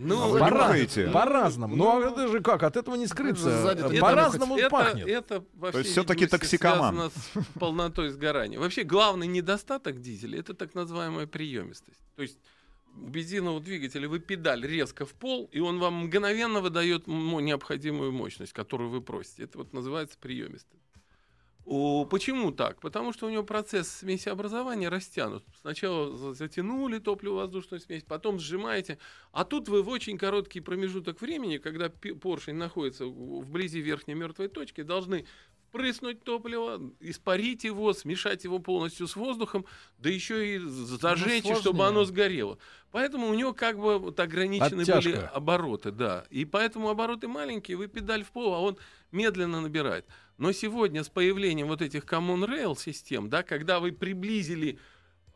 Ну, 0.00 0.28
вы 0.28 0.38
По- 0.38 0.44
нюхаете? 0.44 1.08
По-разному. 1.08 1.74
Ну, 1.74 2.00
а 2.00 2.10
это 2.10 2.28
же 2.28 2.40
как, 2.40 2.62
от 2.62 2.76
этого 2.76 2.94
не 2.94 3.08
скрыться. 3.08 3.50
Это 3.50 3.88
По-разному 4.00 4.56
это, 4.56 4.70
пахнет. 4.70 5.08
это 5.08 5.44
во 5.54 5.72
То 5.72 5.78
есть 5.78 5.96
видимости, 5.96 6.26
токсикоман. 6.26 7.10
с 7.10 7.58
полнотой 7.58 8.10
сгорания. 8.10 8.60
Вообще 8.60 8.84
главный 8.84 9.26
недостаток 9.26 10.00
дизеля 10.00 10.38
это 10.38 10.54
так 10.54 10.74
называемая 10.74 11.26
приемистость. 11.26 12.00
То 12.14 12.22
есть 12.22 12.38
у 13.02 13.08
бензинового 13.08 13.60
двигателя 13.60 14.08
вы 14.08 14.18
педаль 14.18 14.66
резко 14.66 15.06
в 15.06 15.14
пол, 15.14 15.48
и 15.52 15.60
он 15.60 15.78
вам 15.78 16.06
мгновенно 16.06 16.60
выдает 16.60 17.06
необходимую 17.06 18.12
мощность, 18.12 18.52
которую 18.52 18.90
вы 18.90 19.00
просите. 19.00 19.44
Это 19.44 19.58
вот 19.58 19.72
называется 19.72 20.18
приемистость. 20.18 20.82
О, 21.70 22.06
почему 22.06 22.50
так? 22.50 22.80
Потому 22.80 23.12
что 23.12 23.26
у 23.26 23.30
него 23.30 23.42
процесс 23.42 23.88
смесеобразования 23.88 24.88
растянут. 24.88 25.44
Сначала 25.60 26.16
за- 26.16 26.32
затянули 26.32 26.98
топливо-воздушную 26.98 27.80
смесь, 27.80 28.04
потом 28.04 28.38
сжимаете, 28.38 28.96
а 29.32 29.44
тут 29.44 29.68
вы 29.68 29.82
в 29.82 29.88
очень 29.90 30.16
короткий 30.16 30.60
промежуток 30.60 31.20
времени, 31.20 31.58
когда 31.58 31.90
поршень 31.90 32.54
находится 32.54 33.04
вблизи 33.04 33.80
верхней 33.80 34.14
мертвой 34.14 34.48
точки, 34.48 34.82
должны 34.82 35.26
впрыснуть 35.68 36.22
топливо, 36.24 36.80
испарить 37.00 37.64
его, 37.64 37.92
смешать 37.92 38.44
его 38.44 38.58
полностью 38.58 39.06
с 39.06 39.16
воздухом, 39.16 39.64
да 39.98 40.08
еще 40.08 40.54
и 40.54 40.58
з- 40.58 40.96
зажечь, 40.98 41.44
чтобы 41.60 41.86
оно 41.86 42.04
сгорело. 42.04 42.58
Поэтому 42.90 43.28
у 43.28 43.34
него 43.34 43.52
как 43.52 43.78
бы 43.78 43.98
вот 43.98 44.18
ограничены 44.18 44.84
были 44.84 44.90
Оттяжка. 44.92 45.28
обороты, 45.28 45.90
да. 45.90 46.24
И 46.30 46.44
поэтому 46.46 46.88
обороты 46.88 47.28
маленькие, 47.28 47.76
вы 47.76 47.86
педаль 47.88 48.24
в 48.24 48.30
пол, 48.30 48.54
а 48.54 48.60
он 48.60 48.78
медленно 49.12 49.60
набирает. 49.60 50.06
Но 50.38 50.52
сегодня 50.52 51.04
с 51.04 51.08
появлением 51.10 51.68
вот 51.68 51.82
этих 51.82 52.04
Common 52.04 52.46
Rail 52.48 52.78
систем, 52.78 53.28
да, 53.28 53.42
когда 53.42 53.78
вы 53.80 53.92
приблизили 53.92 54.78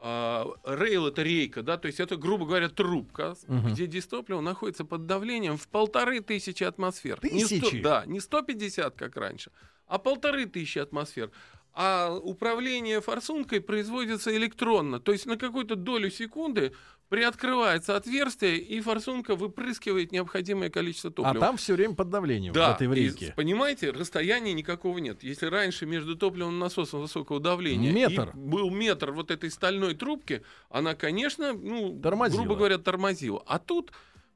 а, 0.05 0.47
рейл 0.65 1.07
это 1.07 1.23
рейка, 1.23 1.63
да, 1.63 1.77
то 1.77 1.87
есть 1.87 2.01
это, 2.01 2.17
грубо 2.17 2.45
говоря, 2.45 2.69
трубка, 2.69 3.37
Мгм. 3.47 3.73
где 3.73 3.87
дистопливо 3.87 4.41
находится 4.41 4.85
под 4.85 5.07
давлением 5.07 5.57
в 5.57 5.69
полторы 5.69 6.19
тысячи 6.21 6.65
атмосфер. 6.65 7.21
Не 7.23 7.45
сто- 7.45 7.61
Тысячи? 7.61 7.81
да, 7.83 8.03
не 8.07 8.19
150, 8.21 8.97
как 8.97 9.17
раньше, 9.17 9.53
а 9.87 9.99
полторы 9.99 10.47
тысячи 10.47 10.79
атмосфер. 10.79 11.31
А 11.75 12.15
управление 12.15 13.01
форсункой 13.01 13.61
производится 13.63 14.37
электронно, 14.37 15.01
то 15.01 15.13
есть 15.13 15.25
на 15.25 15.39
какую-то 15.39 15.75
долю 15.75 16.11
секунды 16.11 16.73
приоткрывается 17.09 17.95
отверстие, 17.97 18.57
и 18.59 18.81
форсунка 18.81 19.37
выпрыскивает 19.37 20.13
необходимое 20.13 20.71
количество 20.71 21.11
А 21.11 21.13
топлива. 21.13 21.41
там 21.47 21.57
все 21.59 21.75
время 21.75 21.95
под 21.95 22.09
давлением 22.11 22.53
Да, 22.55 22.73
в 22.73 22.77
этой 22.77 22.85
и, 22.85 22.89
врейке. 22.89 23.33
понимаете, 23.37 23.91
расстояния 23.91 24.53
никакого 24.55 24.97
нет. 24.99 25.23
Если 25.23 25.47
раньше 25.47 25.85
между 25.87 26.17
топливным 26.17 26.59
насосом 26.59 27.01
высокого 27.03 27.39
давления 27.41 27.93
Метр. 27.93 28.31
и 28.35 28.37
был 28.39 28.71
метр 28.71 29.13
вот 29.13 29.31
этой 29.31 29.51
стальной 29.51 29.95
трубки, 29.95 30.43
она, 30.71 30.95
конечно, 30.95 31.53
ну, 31.53 32.01
Тормозила. 32.03 32.41
грубо 32.43 32.57
говоря, 32.57 32.79
тормозила. 32.79 33.43
А 33.47 33.59
тут 33.59 33.93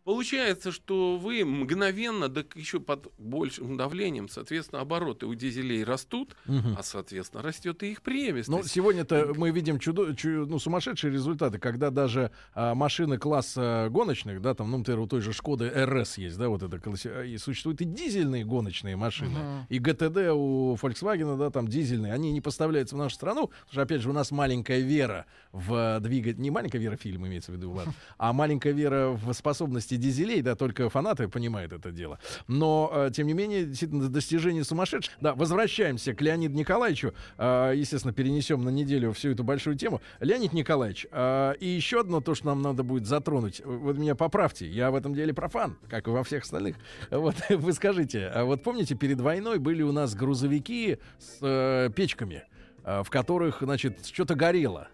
получается, 0.06 0.70
что 0.70 1.16
вы 1.18 1.44
мгновенно, 1.44 2.28
да 2.28 2.44
еще 2.54 2.78
под 2.78 3.12
большим 3.18 3.76
давлением, 3.76 4.28
соответственно, 4.28 4.80
обороты 4.80 5.26
у 5.26 5.34
дизелей 5.34 5.82
растут, 5.82 6.36
Мгм. 6.46 6.76
а, 6.78 6.82
соответственно, 6.84 7.42
растет 7.42 7.82
и 7.82 7.90
их 7.90 8.02
преемистость. 8.02 8.48
Ну, 8.48 8.62
сегодня-то 8.62 9.32
мы 9.36 9.50
видим 9.50 9.80
чудо, 9.80 10.14
чу- 10.14 10.46
ну, 10.46 10.60
сумасшедшие 10.60 11.12
результаты, 11.12 11.58
когда 11.58 11.90
даже 11.90 12.30
а, 12.54 12.76
машины 12.76 13.18
класса 13.18 13.88
гоночных, 13.90 14.40
да, 14.40 14.54
там, 14.54 14.70
ну, 14.70 14.78
например, 14.78 15.00
у 15.00 15.06
той 15.08 15.20
же 15.20 15.32
Шкоды 15.32 15.68
РС 15.74 16.18
есть, 16.18 16.38
да, 16.38 16.48
вот 16.50 16.62
это, 16.62 16.76
класси- 16.76 17.26
и 17.26 17.36
существуют 17.36 17.80
и 17.80 17.84
дизельные 17.84 18.44
гоночные 18.44 18.94
машины, 18.94 19.66
и 19.68 19.80
ГТД 19.80 20.30
у 20.32 20.76
Volkswagen, 20.80 21.36
да, 21.36 21.50
там 21.50 21.66
дизельные, 21.66 22.12
они 22.12 22.30
не 22.30 22.40
поставляются 22.40 22.94
в 22.94 22.98
нашу 22.98 23.16
страну, 23.16 23.48
потому 23.48 23.72
что, 23.72 23.82
опять 23.82 24.02
же, 24.02 24.10
у 24.10 24.12
нас 24.12 24.30
маленькая 24.30 24.78
вера 24.82 25.26
в 25.50 25.98
двигатель, 25.98 26.40
не 26.40 26.52
маленькая 26.52 26.78
вера 26.78 26.96
в 26.96 27.00
фильм 27.00 27.26
имеется 27.26 27.50
в 27.50 27.56
виду, 27.56 27.72
ладно, 27.72 27.92
а 28.18 28.32
маленькая 28.32 28.72
вера 28.72 29.08
в 29.10 29.32
способности 29.32 29.95
дизелей, 29.96 30.42
да, 30.42 30.54
только 30.54 30.88
фанаты 30.88 31.28
понимают 31.28 31.72
это 31.72 31.90
дело. 31.90 32.18
Но, 32.48 32.90
э, 32.92 33.10
тем 33.12 33.26
не 33.26 33.34
менее, 33.34 33.64
действительно, 33.64 34.08
достижение 34.08 34.64
сумасшедшее. 34.64 35.16
Да, 35.20 35.34
возвращаемся 35.34 36.14
к 36.14 36.20
Леониду 36.20 36.54
Николаевичу. 36.54 37.14
Э, 37.38 37.72
естественно, 37.74 38.12
перенесем 38.12 38.64
на 38.64 38.70
неделю 38.70 39.12
всю 39.12 39.30
эту 39.30 39.44
большую 39.44 39.76
тему. 39.76 40.00
Леонид 40.20 40.52
Николаевич, 40.52 41.06
э, 41.10 41.54
и 41.60 41.66
еще 41.66 42.00
одно 42.00 42.20
то, 42.20 42.34
что 42.34 42.46
нам 42.46 42.62
надо 42.62 42.82
будет 42.82 43.06
затронуть. 43.06 43.62
Вот 43.64 43.96
меня 43.98 44.14
поправьте, 44.14 44.68
я 44.68 44.90
в 44.90 44.94
этом 44.94 45.14
деле 45.14 45.34
профан, 45.34 45.78
как 45.88 46.06
и 46.06 46.10
во 46.10 46.22
всех 46.24 46.44
остальных. 46.44 46.76
Вот 47.10 47.36
вы 47.50 47.72
скажите, 47.72 48.26
а 48.26 48.44
вот 48.44 48.62
помните, 48.62 48.94
перед 48.94 49.20
войной 49.20 49.58
были 49.58 49.82
у 49.82 49.92
нас 49.92 50.14
грузовики 50.14 50.98
с 51.18 51.90
печками, 51.94 52.44
в 52.84 53.06
которых, 53.10 53.58
значит, 53.60 54.06
что-то 54.06 54.34
горело. 54.34 54.88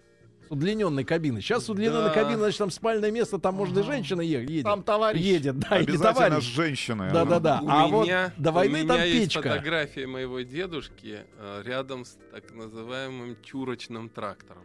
С 0.53 0.55
удлиненной 0.55 1.05
кабиной. 1.05 1.41
Сейчас 1.41 1.65
с 1.65 1.71
удлиненной 1.71 2.09
Да. 2.11 2.15
кабиной, 2.15 2.37
значит, 2.41 2.59
там 2.59 2.71
спальное 2.71 3.11
место, 3.11 3.39
там, 3.39 3.55
может, 3.55 3.75
и 3.79 3.83
женщина 3.83 4.21
е- 4.21 4.43
едет. 4.45 4.65
Там 4.65 4.83
товарищ. 4.83 5.19
Едет, 5.19 5.59
да, 5.61 5.69
Обязательно 5.77 6.13
с 6.13 6.29
товарищ. 6.29 6.55
женщиной. 6.55 7.11
Да-да-да. 7.11 7.63
А 7.67 7.87
вот 7.87 8.05
меня, 8.05 8.35
до 8.37 8.53
войны 8.53 8.81
у 8.81 8.85
меня 8.85 8.95
там 8.97 9.03
есть 9.07 9.33
печка. 9.33 9.49
фотография 9.49 10.07
моего 10.07 10.41
дедушки 10.43 11.21
э, 11.39 11.63
рядом 11.65 12.05
с 12.05 12.19
так 12.31 12.53
называемым 12.53 13.39
чурочным 13.43 14.11
трактором. 14.11 14.65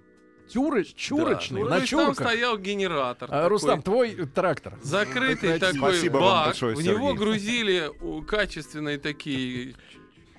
Тюрыч, 0.50 0.94
чурочный, 0.94 1.64
Да. 1.64 1.70
на 1.70 1.78
есть 1.78 1.90
там 1.92 2.08
чурках. 2.08 2.28
стоял 2.28 2.58
генератор. 2.58 3.30
А, 3.32 3.44
такой, 3.44 3.48
Рустам, 3.48 3.82
твой 3.82 4.16
трактор. 4.28 4.74
Закрытый 4.84 5.58
такой 5.58 5.78
Спасибо 5.78 6.18
вам 6.18 6.24
бак. 6.24 6.46
большое, 6.48 6.76
в 6.76 6.82
него 6.82 6.98
Сергей. 7.12 7.18
грузили 7.18 7.92
качественные 8.28 8.98
такие 8.98 9.76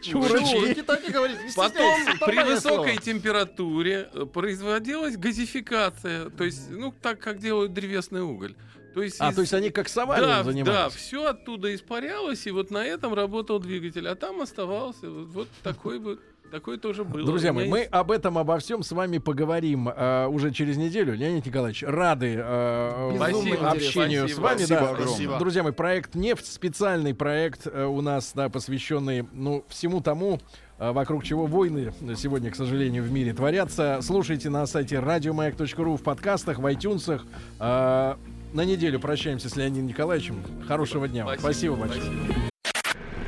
Чурочки. 0.00 0.50
Чурки, 0.50 0.82
так 0.82 1.08
и 1.08 1.12
говорит, 1.12 1.38
не 1.44 1.52
Потом 1.54 1.94
при 2.26 2.42
высокой 2.44 2.94
слово. 2.94 3.00
температуре 3.02 4.08
э, 4.12 4.24
производилась 4.26 5.16
газификация, 5.16 6.30
то 6.30 6.44
есть, 6.44 6.70
ну, 6.70 6.92
так 7.02 7.18
как 7.20 7.38
делают 7.38 7.72
древесный 7.72 8.22
уголь. 8.22 8.54
То 8.94 9.02
есть, 9.02 9.16
А, 9.20 9.30
из- 9.30 9.34
то 9.34 9.40
есть 9.42 9.52
они 9.54 9.70
как 9.70 9.88
совали 9.88 10.20
да, 10.22 10.26
да, 10.38 10.42
занимались? 10.44 10.94
все 10.94 11.24
оттуда 11.26 11.74
испарялось, 11.74 12.46
и 12.46 12.50
вот 12.50 12.70
на 12.70 12.84
этом 12.84 13.14
работал 13.14 13.58
двигатель, 13.60 14.08
а 14.08 14.14
там 14.14 14.40
оставался 14.40 15.08
вот, 15.10 15.28
вот 15.28 15.48
такой 15.62 15.98
бы, 15.98 16.18
такой 16.50 16.78
тоже 16.78 17.04
был. 17.04 17.24
Друзья 17.24 17.52
мои, 17.52 17.68
мы 17.68 17.78
есть- 17.80 17.90
об 17.92 18.10
этом, 18.10 18.38
обо 18.38 18.58
всем 18.58 18.82
с 18.82 18.92
вами 18.92 19.18
поговорим 19.18 19.88
э, 19.88 20.26
уже 20.26 20.50
через 20.52 20.76
неделю. 20.76 21.14
Леонид 21.14 21.46
Николаевич, 21.46 21.82
рады 21.86 22.36
э, 22.38 23.12
Спасибо, 23.16 23.70
общению 23.70 24.28
спасибо. 24.28 24.36
с 24.36 24.42
вами. 24.42 24.56
Спасибо 24.58 24.80
да. 24.80 25.02
Спасибо. 25.06 25.38
Друзья 25.38 25.62
мои, 25.62 25.72
проект 25.72 26.14
«Нефть», 26.14 26.46
специальный 26.52 27.14
проект 27.14 27.66
э, 27.66 27.84
у 27.84 28.00
нас, 28.00 28.32
да, 28.34 28.48
посвященный 28.48 29.26
ну, 29.32 29.64
всему 29.68 30.00
тому, 30.00 30.40
э, 30.78 30.92
вокруг 30.92 31.24
чего 31.24 31.46
войны 31.46 31.92
сегодня, 32.16 32.50
к 32.50 32.56
сожалению, 32.56 33.02
в 33.04 33.10
мире 33.12 33.32
творятся. 33.32 34.00
Слушайте 34.02 34.50
на 34.50 34.66
сайте 34.66 34.98
радиомаяк.ру 34.98 35.96
в 35.96 36.02
подкастах, 36.02 36.58
в 36.58 36.66
iTunes. 36.66 37.20
Э, 37.60 38.14
на 38.52 38.64
неделю 38.64 38.98
прощаемся 38.98 39.48
с 39.48 39.56
Леонидом 39.56 39.88
Николаевичем. 39.88 40.42
Хорошего 40.66 41.06
дня. 41.06 41.24
вам. 41.24 41.38
Спасибо, 41.38 41.76
большое. 41.76 42.02
Спасибо. 42.02 42.48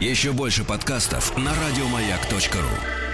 Еще 0.01 0.32
больше 0.32 0.64
подкастов 0.64 1.36
на 1.36 1.51
радиомаяк.ру. 1.51 3.09